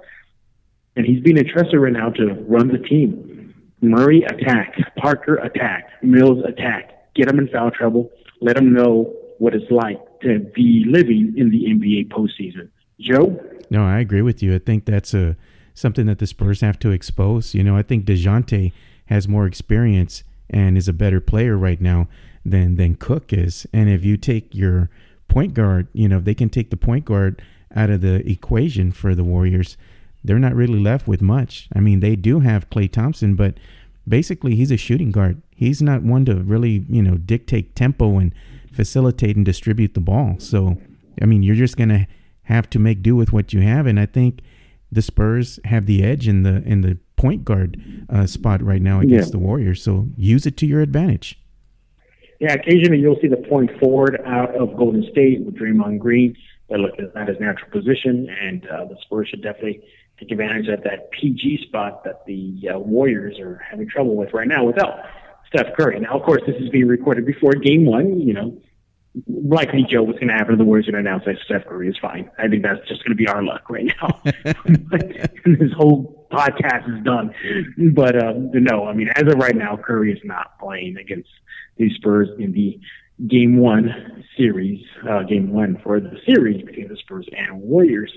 And 0.96 1.06
he's 1.06 1.22
being 1.22 1.38
entrusted 1.38 1.80
right 1.80 1.94
now 1.94 2.10
to 2.10 2.34
run 2.48 2.70
the 2.70 2.80
team. 2.80 3.54
Murray 3.82 4.24
attack, 4.24 4.76
Parker 4.98 5.36
attack, 5.36 5.90
Mills 6.02 6.44
attack. 6.46 7.14
Get 7.14 7.28
them 7.28 7.38
in 7.40 7.48
foul 7.48 7.72
trouble. 7.72 8.10
Let 8.42 8.56
them 8.56 8.74
know 8.74 9.14
what 9.38 9.54
it's 9.54 9.70
like 9.70 10.00
to 10.22 10.40
be 10.56 10.84
living 10.88 11.34
in 11.38 11.52
the 11.52 11.66
NBA 11.66 12.10
postseason. 12.10 12.70
Joe? 13.00 13.40
No, 13.70 13.86
I 13.86 14.00
agree 14.00 14.22
with 14.22 14.42
you. 14.42 14.56
I 14.56 14.60
think 14.60 14.86
that's 14.86 15.14
a 15.14 15.36
something 15.74 16.08
that 16.08 16.18
the 16.18 16.26
Spurs 16.26 16.62
have 16.62 16.80
to 16.80 16.90
expose. 16.90 17.54
You 17.54 17.64
know, 17.64 17.78
I 17.78 17.84
think 17.84 18.06
Dejounte 18.06 18.74
has 19.06 19.28
more 19.28 19.46
experience 19.46 20.24
and 20.50 20.78
is 20.78 20.88
a 20.88 20.94
better 20.94 21.22
player 21.22 21.56
right 21.56 21.80
now 21.80 22.08
than 22.44 22.76
than 22.76 22.96
Cook 22.96 23.32
is. 23.32 23.68
And 23.72 23.90
if 23.90 24.04
you 24.04 24.18
take 24.18 24.56
your 24.56 24.90
point 25.28 25.54
guard, 25.54 25.88
you 25.94 26.08
know, 26.08 26.18
if 26.18 26.24
they 26.24 26.34
can 26.34 26.50
take 26.50 26.70
the 26.70 26.78
point 26.78 27.06
guard 27.06 27.42
out 27.76 27.90
of 27.90 28.02
the 28.02 28.28
equation 28.30 28.92
for 28.92 29.14
the 29.14 29.24
Warriors, 29.24 29.78
they're 30.24 30.40
not 30.40 30.56
really 30.56 30.80
left 30.80 31.08
with 31.08 31.22
much. 31.22 31.68
I 31.76 31.80
mean, 31.80 32.00
they 32.00 32.16
do 32.16 32.40
have 32.42 32.70
Klay 32.70 32.92
Thompson, 32.92 33.36
but 33.36 33.56
basically 34.08 34.56
he's 34.56 34.72
a 34.72 34.78
shooting 34.78 35.12
guard. 35.12 35.42
He's 35.56 35.82
not 35.82 36.02
one 36.02 36.26
to 36.26 36.36
really, 36.36 36.86
you 36.90 37.02
know, 37.02 37.16
dictate 37.16 37.76
tempo 37.76 38.18
and 38.18 38.34
facilitate 38.72 39.36
and 39.36 39.46
distribute 39.46 39.94
the 39.94 40.00
ball. 40.00 40.36
So, 40.40 40.78
I 41.22 41.26
mean, 41.26 41.44
you're 41.44 41.56
just 41.56 41.78
going 41.78 41.90
to 41.90 42.08
have 42.44 42.70
to 42.72 42.80
make 42.80 43.02
do 43.02 43.16
with 43.16 43.34
what 43.34 43.54
you 43.54 43.62
have 43.62 43.88
and 43.88 44.00
I 44.00 44.06
think 44.06 44.42
the 44.90 45.02
Spurs 45.02 45.60
have 45.66 45.86
the 45.86 46.02
edge 46.02 46.30
in 46.30 46.44
the 46.44 46.64
in 46.64 46.80
the 46.80 46.98
point 47.18 47.44
guard 47.44 47.82
uh, 48.10 48.26
spot 48.26 48.62
right 48.62 48.82
now 48.82 49.02
against 49.02 49.30
yeah. 49.30 49.32
the 49.32 49.40
Warriors. 49.40 49.84
So, 49.84 50.08
use 50.16 50.46
it 50.46 50.56
to 50.58 50.66
your 50.66 50.82
advantage. 50.82 51.38
Yeah, 52.40 52.54
occasionally 52.54 53.00
you'll 53.00 53.20
see 53.22 53.28
the 53.28 53.38
point 53.38 53.72
forward 53.80 54.22
out 54.26 54.56
of 54.56 54.76
Golden 54.78 55.08
State 55.12 55.44
with 55.44 55.56
Draymond 55.56 56.00
Green. 56.00 56.36
They 56.70 56.78
look 56.78 57.00
at 57.00 57.14
that 57.14 57.30
as 57.30 57.40
natural 57.40 57.72
position, 57.72 58.30
and 58.30 58.68
uh, 58.68 58.86
the 58.86 58.98
Spurs 59.02 59.30
should 59.30 59.42
definitely 59.42 59.84
take 60.20 60.32
advantage 60.32 60.68
of 60.68 60.84
that 60.84 61.12
PG 61.12 61.66
spot 61.68 62.04
that 62.04 62.26
the 62.26 62.70
uh, 62.74 62.80
Warriors 62.80 63.40
are 63.40 63.62
having 63.70 63.88
trouble 63.88 64.16
with 64.16 64.34
right 64.34 64.48
now 64.48 64.66
without 64.66 65.00
Steph 65.48 65.76
Curry. 65.78 66.00
Now, 66.00 66.18
of 66.18 66.24
course, 66.24 66.42
this 66.46 66.56
is 66.58 66.70
being 66.70 66.88
recorded 66.88 67.26
before 67.26 67.54
Game 67.54 67.86
One. 67.86 68.20
You 68.20 68.34
know, 68.34 68.62
likely 69.28 69.86
Joe 69.90 70.04
was 70.04 70.16
going 70.16 70.28
to 70.28 70.34
happen. 70.34 70.58
The 70.58 70.66
Warriors 70.66 70.86
going 70.86 71.04
to 71.04 71.10
announce 71.10 71.26
that 71.26 71.38
Steph 71.46 71.66
Curry 71.66 71.90
is 71.90 71.98
fine. 72.02 72.30
I 72.38 72.48
think 72.48 72.64
that's 72.64 72.86
just 72.88 73.04
going 73.04 73.16
to 73.16 73.24
be 73.24 73.28
our 73.28 73.42
luck 73.42 73.70
right 73.70 73.86
now. 73.86 74.22
this 75.46 75.72
whole 75.76 76.28
podcast 76.32 76.98
is 76.98 77.04
done. 77.04 77.34
But 77.94 78.16
uh, 78.22 78.34
no, 78.36 78.86
I 78.86 78.94
mean, 78.94 79.10
as 79.16 79.24
of 79.24 79.40
right 79.40 79.56
now, 79.56 79.78
Curry 79.78 80.12
is 80.12 80.20
not 80.24 80.60
playing 80.60 80.98
against 80.98 81.30
the 81.78 81.90
Spurs 81.96 82.30
in 82.40 82.52
the 82.52 82.80
game 83.28 83.58
one 83.58 84.24
series, 84.38 84.84
uh, 85.10 85.24
game 85.24 85.52
one 85.52 85.80
for 85.84 86.00
the 86.00 86.18
series 86.26 86.64
between 86.64 86.88
the 86.88 86.98
Spurs 86.98 87.28
and 87.36 87.62
Warriors. 87.62 88.12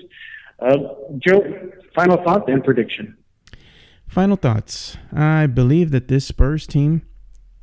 Uh, 0.59 0.77
Joe, 1.17 1.41
final 1.95 2.23
thought 2.23 2.47
and 2.49 2.63
prediction. 2.63 3.17
Final 4.07 4.35
thoughts. 4.35 4.97
I 5.11 5.47
believe 5.47 5.91
that 5.91 6.07
this 6.07 6.25
Spurs 6.25 6.67
team 6.67 7.01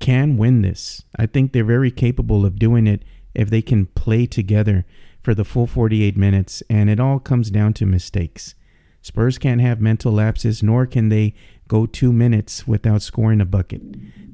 can 0.01 0.37
win 0.37 0.63
this. 0.63 1.05
I 1.17 1.27
think 1.27 1.53
they're 1.53 1.65
very 1.65 1.91
capable 1.91 2.45
of 2.45 2.59
doing 2.59 2.87
it 2.87 3.05
if 3.35 3.51
they 3.51 3.63
can 3.63 3.87
play 3.87 4.27
together 4.27 4.85
for 5.23 5.35
the 5.35 5.45
full 5.45 5.67
48 5.67 6.17
minutes, 6.17 6.63
and 6.71 6.89
it 6.89 6.99
all 6.99 7.19
comes 7.19 7.51
down 7.51 7.75
to 7.75 7.87
mistakes. 7.87 8.55
Spurs 9.03 9.39
can't 9.39 9.61
have 9.61 9.81
mental 9.81 10.13
lapses, 10.13 10.63
nor 10.63 10.87
can 10.87 11.09
they 11.09 11.35
go 11.69 11.87
two 11.87 12.13
minutes 12.13 12.67
without 12.67 13.03
scoring 13.03 13.41
a 13.41 13.45
bucket. 13.45 13.83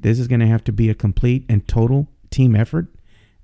This 0.01 0.19
is 0.19 0.27
going 0.27 0.39
to 0.39 0.47
have 0.47 0.63
to 0.65 0.71
be 0.71 0.89
a 0.89 0.95
complete 0.95 1.45
and 1.47 1.67
total 1.67 2.07
team 2.31 2.55
effort. 2.55 2.87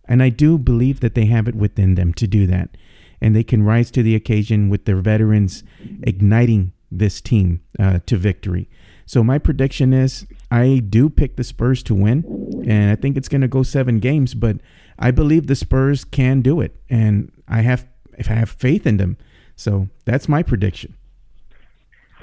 And 0.06 0.24
I 0.24 0.30
do 0.30 0.58
believe 0.58 1.00
that 1.02 1.16
they 1.16 1.26
have 1.26 1.48
it 1.48 1.56
within 1.56 1.96
them 1.96 2.14
to 2.16 2.28
do 2.28 2.48
that. 2.48 2.78
And 3.22 3.36
they 3.36 3.44
can 3.44 3.64
rise 3.64 3.92
to 3.92 4.04
the 4.04 4.16
occasion 4.16 4.70
with 4.70 4.86
their 4.86 4.98
veterans 4.98 5.64
igniting 6.02 6.74
this 6.92 7.22
team 7.22 7.62
uh, 7.80 8.00
to 8.08 8.18
victory. 8.18 8.70
So 9.06 9.24
my 9.24 9.38
prediction 9.38 9.94
is 9.94 10.26
I 10.50 10.82
do 10.88 11.10
pick 11.10 11.36
the 11.36 11.44
Spurs 11.44 11.84
to 11.84 11.96
win. 11.96 12.64
And 12.68 12.92
I 12.92 12.96
think 12.96 13.18
it's 13.18 13.30
going 13.30 13.42
to 13.42 13.48
go 13.48 13.64
seven 13.64 14.00
games, 14.00 14.34
but 14.34 14.58
I 14.98 15.12
believe 15.12 15.48
the 15.48 15.56
Spurs 15.56 16.04
can 16.04 16.42
do 16.42 16.62
it. 16.62 16.76
And 16.90 17.32
I 17.48 17.62
have 17.62 17.88
I 18.18 18.34
have 18.34 18.50
faith 18.50 18.86
in 18.86 18.98
them. 18.98 19.18
So 19.56 19.90
that's 20.06 20.30
my 20.30 20.44
prediction. 20.44 20.96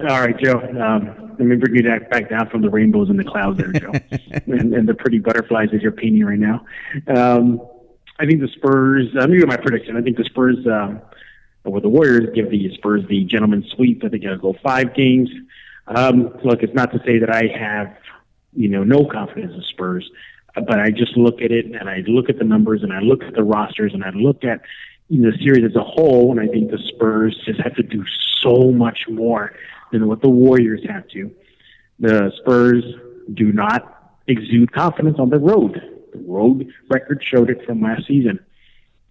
All 0.00 0.20
right, 0.20 0.38
Joe. 0.38 0.60
Um, 0.60 1.34
let 1.38 1.40
me 1.40 1.56
bring 1.56 1.74
you 1.74 1.82
back 1.82 2.30
down 2.30 2.48
from 2.50 2.62
the 2.62 2.70
rainbows 2.70 3.10
and 3.10 3.18
the 3.18 3.24
clouds 3.24 3.58
there, 3.58 3.72
Joe, 3.72 3.92
and, 4.46 4.72
and, 4.72 4.88
the 4.88 4.94
pretty 4.94 5.18
butterflies 5.18 5.70
that 5.72 5.82
you're 5.82 5.90
painting 5.90 6.24
right 6.24 6.38
now. 6.38 6.64
Um, 7.08 7.60
I 8.18 8.26
think 8.26 8.40
the 8.40 8.48
Spurs. 8.48 9.08
I'm 9.14 9.28
going 9.28 9.40
to 9.40 9.46
my 9.46 9.56
prediction. 9.56 9.96
I 9.96 10.02
think 10.02 10.16
the 10.16 10.24
Spurs, 10.24 10.56
um, 10.66 11.00
with 11.64 11.82
the 11.82 11.88
Warriors, 11.88 12.28
give 12.32 12.48
the 12.50 12.72
Spurs 12.74 13.02
the 13.08 13.24
gentleman 13.24 13.64
sweep. 13.74 14.04
I 14.04 14.08
think 14.08 14.22
it'll 14.22 14.38
go 14.38 14.54
five 14.62 14.94
games. 14.94 15.30
Um, 15.88 16.36
look, 16.44 16.62
it's 16.62 16.74
not 16.74 16.92
to 16.92 16.98
say 17.04 17.18
that 17.18 17.34
I 17.34 17.48
have, 17.58 17.96
you 18.52 18.68
know, 18.68 18.84
no 18.84 19.04
confidence 19.04 19.52
in 19.52 19.58
the 19.58 19.66
Spurs, 19.66 20.08
but 20.54 20.78
I 20.78 20.90
just 20.90 21.16
look 21.16 21.42
at 21.42 21.50
it 21.50 21.66
and 21.66 21.88
I 21.88 22.04
look 22.06 22.28
at 22.28 22.38
the 22.38 22.44
numbers 22.44 22.84
and 22.84 22.92
I 22.92 23.00
look 23.00 23.24
at 23.24 23.34
the 23.34 23.42
rosters 23.42 23.94
and 23.94 24.04
I 24.04 24.10
look 24.10 24.44
at 24.44 24.60
you 25.08 25.22
know, 25.22 25.30
the 25.30 25.38
series 25.38 25.64
as 25.64 25.74
a 25.74 25.82
whole, 25.82 26.30
and 26.30 26.40
I 26.40 26.52
think 26.52 26.70
the 26.70 26.78
Spurs 26.94 27.40
just 27.46 27.60
have 27.62 27.74
to 27.76 27.82
do 27.82 28.04
so 28.42 28.70
much 28.70 29.00
more 29.08 29.52
than 29.92 30.06
what 30.06 30.22
the 30.22 30.28
Warriors 30.28 30.80
have 30.88 31.08
to. 31.08 31.30
The 31.98 32.32
Spurs 32.40 32.84
do 33.32 33.52
not 33.52 34.14
exude 34.26 34.72
confidence 34.72 35.18
on 35.18 35.30
the 35.30 35.38
road. 35.38 35.80
The 36.12 36.20
road 36.20 36.68
record 36.90 37.22
showed 37.22 37.50
it 37.50 37.64
from 37.64 37.82
last 37.82 38.06
season. 38.06 38.38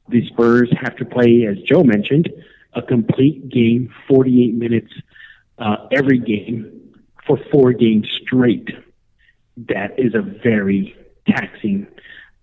The 0.10 0.26
Spurs 0.28 0.70
have 0.82 0.96
to 0.98 1.06
play, 1.06 1.46
as 1.46 1.58
Joe 1.64 1.84
mentioned, 1.84 2.30
a 2.74 2.82
complete 2.82 3.50
game, 3.50 3.94
48 4.08 4.54
minutes 4.54 4.94
uh, 5.60 5.88
every 5.92 6.20
game 6.20 6.94
for 7.26 7.38
four 7.52 7.74
games 7.74 8.08
straight. 8.24 8.70
That 9.58 10.00
is 10.00 10.14
a 10.14 10.22
very 10.22 10.96
taxing 11.28 11.88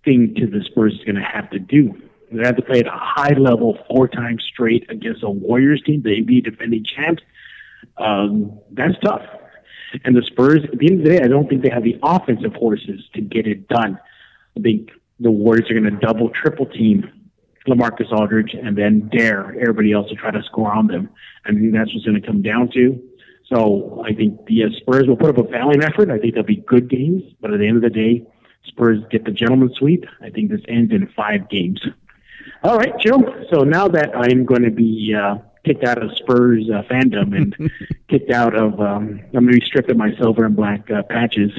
thing 0.04 0.34
to 0.34 0.46
the 0.46 0.62
Spurs 0.64 0.94
is 0.94 1.04
going 1.04 1.16
to 1.16 1.22
have 1.22 1.48
to 1.50 1.58
do. 1.58 1.94
They 2.30 2.44
have 2.44 2.56
to 2.56 2.62
play 2.62 2.80
at 2.80 2.86
a 2.86 2.90
high 2.90 3.34
level 3.38 3.78
four 3.88 4.08
times 4.08 4.42
straight 4.42 4.90
against 4.90 5.22
a 5.22 5.30
Warriors 5.30 5.82
team, 5.86 6.02
the 6.02 6.20
be 6.20 6.40
defending 6.40 6.84
champs. 6.84 7.22
Um, 7.96 8.58
that's 8.72 8.94
tough. 9.02 9.22
And 10.04 10.16
the 10.16 10.22
Spurs, 10.22 10.64
at 10.64 10.78
the 10.78 10.90
end 10.90 11.00
of 11.00 11.04
the 11.04 11.10
day, 11.10 11.20
I 11.22 11.28
don't 11.28 11.48
think 11.48 11.62
they 11.62 11.70
have 11.70 11.84
the 11.84 11.98
offensive 12.02 12.54
horses 12.54 13.00
to 13.14 13.20
get 13.20 13.46
it 13.46 13.68
done. 13.68 13.98
I 14.56 14.60
think 14.60 14.90
the 15.20 15.30
Warriors 15.30 15.70
are 15.70 15.78
going 15.78 15.84
to 15.84 15.98
double, 15.98 16.30
triple 16.30 16.66
team 16.66 17.10
LaMarcus 17.66 18.12
Aldridge 18.12 18.54
and 18.54 18.76
then 18.76 19.08
dare 19.08 19.54
everybody 19.60 19.92
else 19.92 20.08
to 20.10 20.14
try 20.14 20.30
to 20.30 20.42
score 20.42 20.72
on 20.72 20.86
them. 20.86 21.08
I 21.46 21.52
think 21.52 21.72
that's 21.72 21.92
what's 21.94 22.04
going 22.04 22.20
to 22.20 22.26
come 22.26 22.42
down 22.42 22.70
to. 22.74 23.00
So 23.52 24.02
I 24.06 24.14
think 24.14 24.46
the 24.46 24.64
uh, 24.64 24.68
Spurs 24.80 25.06
will 25.06 25.16
put 25.16 25.30
up 25.30 25.38
a 25.38 25.48
valiant 25.48 25.84
effort. 25.84 26.10
I 26.10 26.18
think 26.18 26.34
they'll 26.34 26.42
be 26.42 26.64
good 26.66 26.88
games, 26.88 27.22
but 27.40 27.52
at 27.52 27.60
the 27.60 27.66
end 27.66 27.76
of 27.76 27.82
the 27.82 27.90
day, 27.90 28.26
Spurs 28.66 28.98
get 29.10 29.24
the 29.24 29.30
gentleman's 29.30 29.76
sweep. 29.76 30.04
I 30.20 30.30
think 30.30 30.50
this 30.50 30.60
ends 30.68 30.92
in 30.92 31.08
five 31.14 31.48
games. 31.50 31.80
All 32.62 32.76
right, 32.76 32.92
Joe. 32.98 33.44
So 33.52 33.60
now 33.60 33.88
that 33.88 34.16
I'm 34.16 34.44
going 34.44 34.62
to 34.62 34.70
be 34.70 35.14
uh, 35.14 35.36
kicked 35.64 35.84
out 35.84 36.02
of 36.02 36.16
Spurs 36.16 36.68
uh, 36.70 36.82
fandom 36.82 37.36
and 37.36 37.70
kicked 38.08 38.30
out 38.30 38.54
of, 38.54 38.80
um, 38.80 39.20
I'm 39.22 39.30
going 39.32 39.46
to 39.46 39.60
be 39.60 39.64
stripped 39.64 39.90
of 39.90 39.96
my 39.96 40.14
silver 40.16 40.44
and 40.44 40.54
black 40.54 40.90
uh, 40.90 41.02
patches. 41.02 41.52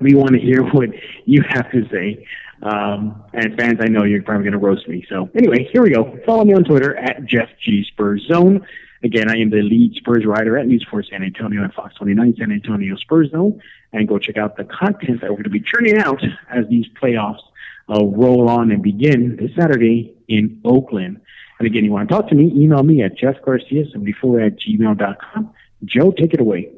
We 0.00 0.14
want 0.14 0.32
to 0.32 0.38
hear 0.38 0.62
what 0.72 0.90
you 1.24 1.42
have 1.48 1.70
to 1.72 1.88
say. 1.88 2.26
Um, 2.62 3.24
and 3.32 3.56
fans, 3.56 3.78
I 3.80 3.86
know 3.86 4.04
you're 4.04 4.22
probably 4.22 4.44
going 4.44 4.52
to 4.52 4.58
roast 4.58 4.86
me. 4.86 5.04
So 5.08 5.30
anyway, 5.34 5.68
here 5.72 5.82
we 5.82 5.90
go. 5.90 6.18
Follow 6.26 6.44
me 6.44 6.54
on 6.54 6.64
Twitter 6.64 6.96
at 6.96 7.24
Jeff 7.24 7.48
G 7.64 7.84
Spurs 7.88 8.26
Zone. 8.30 8.66
Again, 9.02 9.30
I 9.30 9.36
am 9.36 9.48
the 9.48 9.62
lead 9.62 9.94
Spurs 9.94 10.26
writer 10.26 10.58
at 10.58 10.66
News 10.66 10.86
for 10.90 11.02
San 11.02 11.22
Antonio 11.22 11.62
and 11.62 11.72
Fox 11.72 11.94
29 11.94 12.36
San 12.38 12.52
Antonio 12.52 12.96
Spurs 12.96 13.30
Zone. 13.30 13.62
And 13.92 14.06
go 14.06 14.18
check 14.18 14.36
out 14.36 14.56
the 14.56 14.64
content 14.64 15.22
that 15.22 15.30
we're 15.30 15.42
going 15.42 15.44
to 15.44 15.50
be 15.50 15.62
churning 15.62 15.98
out 15.98 16.22
as 16.50 16.66
these 16.68 16.84
playoffs 17.02 17.40
uh, 17.88 18.04
roll 18.04 18.48
on 18.48 18.70
and 18.70 18.82
begin 18.82 19.36
this 19.36 19.50
Saturday 19.58 20.14
in 20.28 20.60
Oakland. 20.64 21.20
And 21.60 21.66
again, 21.66 21.84
you 21.84 21.92
want 21.92 22.08
to 22.08 22.14
talk 22.14 22.26
to 22.28 22.34
me, 22.34 22.50
email 22.56 22.82
me 22.82 23.02
at 23.02 23.18
jeffgarcia74 23.18 24.46
at 24.46 24.58
gmail.com. 24.58 25.52
Joe, 25.84 26.10
take 26.10 26.32
it 26.32 26.40
away. 26.40 26.70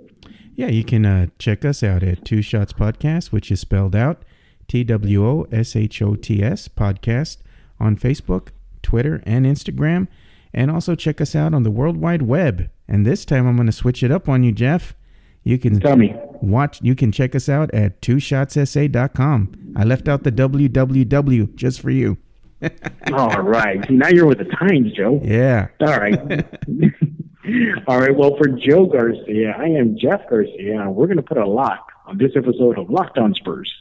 Yeah, 0.57 0.67
you 0.67 0.83
can 0.83 1.07
uh, 1.07 1.29
check 1.39 1.65
us 1.65 1.85
out 1.85 2.03
at 2.03 2.25
Two 2.25 2.43
Shots 2.43 2.73
Podcast, 2.73 3.31
which 3.31 3.53
is 3.53 3.61
spelled 3.61 3.95
out 3.95 4.25
T 4.67 4.83
W 4.83 5.25
O 5.25 5.47
S 5.53 5.77
H 5.77 6.03
O 6.03 6.17
T 6.17 6.43
S 6.43 6.67
Podcast 6.67 7.39
on 7.79 7.97
Facebook, 7.97 8.49
Twitter, 8.83 9.23
and 9.25 9.47
Instagram. 9.47 10.09
And 10.53 10.69
also 10.69 10.97
check 10.97 11.21
us 11.21 11.37
out 11.37 11.55
on 11.55 11.63
the 11.63 11.71
World 11.71 11.97
Wide 11.97 12.23
Web. 12.23 12.69
And 12.89 13.07
this 13.07 13.25
time 13.25 13.47
I'm 13.47 13.55
going 13.55 13.67
to 13.67 13.73
switch 13.73 14.03
it 14.03 14.11
up 14.11 14.29
on 14.29 14.43
you, 14.43 14.51
Jeff. 14.51 14.97
You 15.45 15.59
can 15.59 15.79
tell 15.79 15.97
me 15.97 16.17
watch. 16.41 16.83
You 16.83 16.97
can 16.97 17.13
check 17.13 17.37
us 17.37 17.49
out 17.49 17.73
at 17.73 18.03
two 18.03 18.17
twoshotssa.com. 18.17 19.75
I 19.77 19.85
left 19.85 20.09
out 20.09 20.25
the 20.25 20.33
www 20.33 21.55
just 21.55 21.81
for 21.81 21.91
you. 21.91 22.19
All 23.13 23.43
right. 23.43 23.89
Now 23.91 24.09
you're 24.09 24.27
with 24.27 24.39
the 24.39 24.45
times, 24.45 24.93
Joe. 24.93 25.21
Yeah. 25.23 25.69
All 25.81 25.99
right. 25.99 26.19
All 27.87 27.99
right. 27.99 28.17
Well, 28.17 28.37
for 28.37 28.49
Joe 28.49 28.87
Garcia, 28.87 29.55
I 29.59 29.65
am 29.65 29.97
Jeff 29.99 30.29
Garcia, 30.31 30.81
and 30.81 30.95
we're 30.95 31.07
going 31.07 31.17
to 31.17 31.23
put 31.23 31.39
a 31.39 31.47
lock 31.47 31.89
on 32.07 32.19
this 32.19 32.33
episode 32.37 32.79
of 32.79 32.91
Locked 32.91 33.19
On 33.19 33.35
Spurs. 33.35 33.73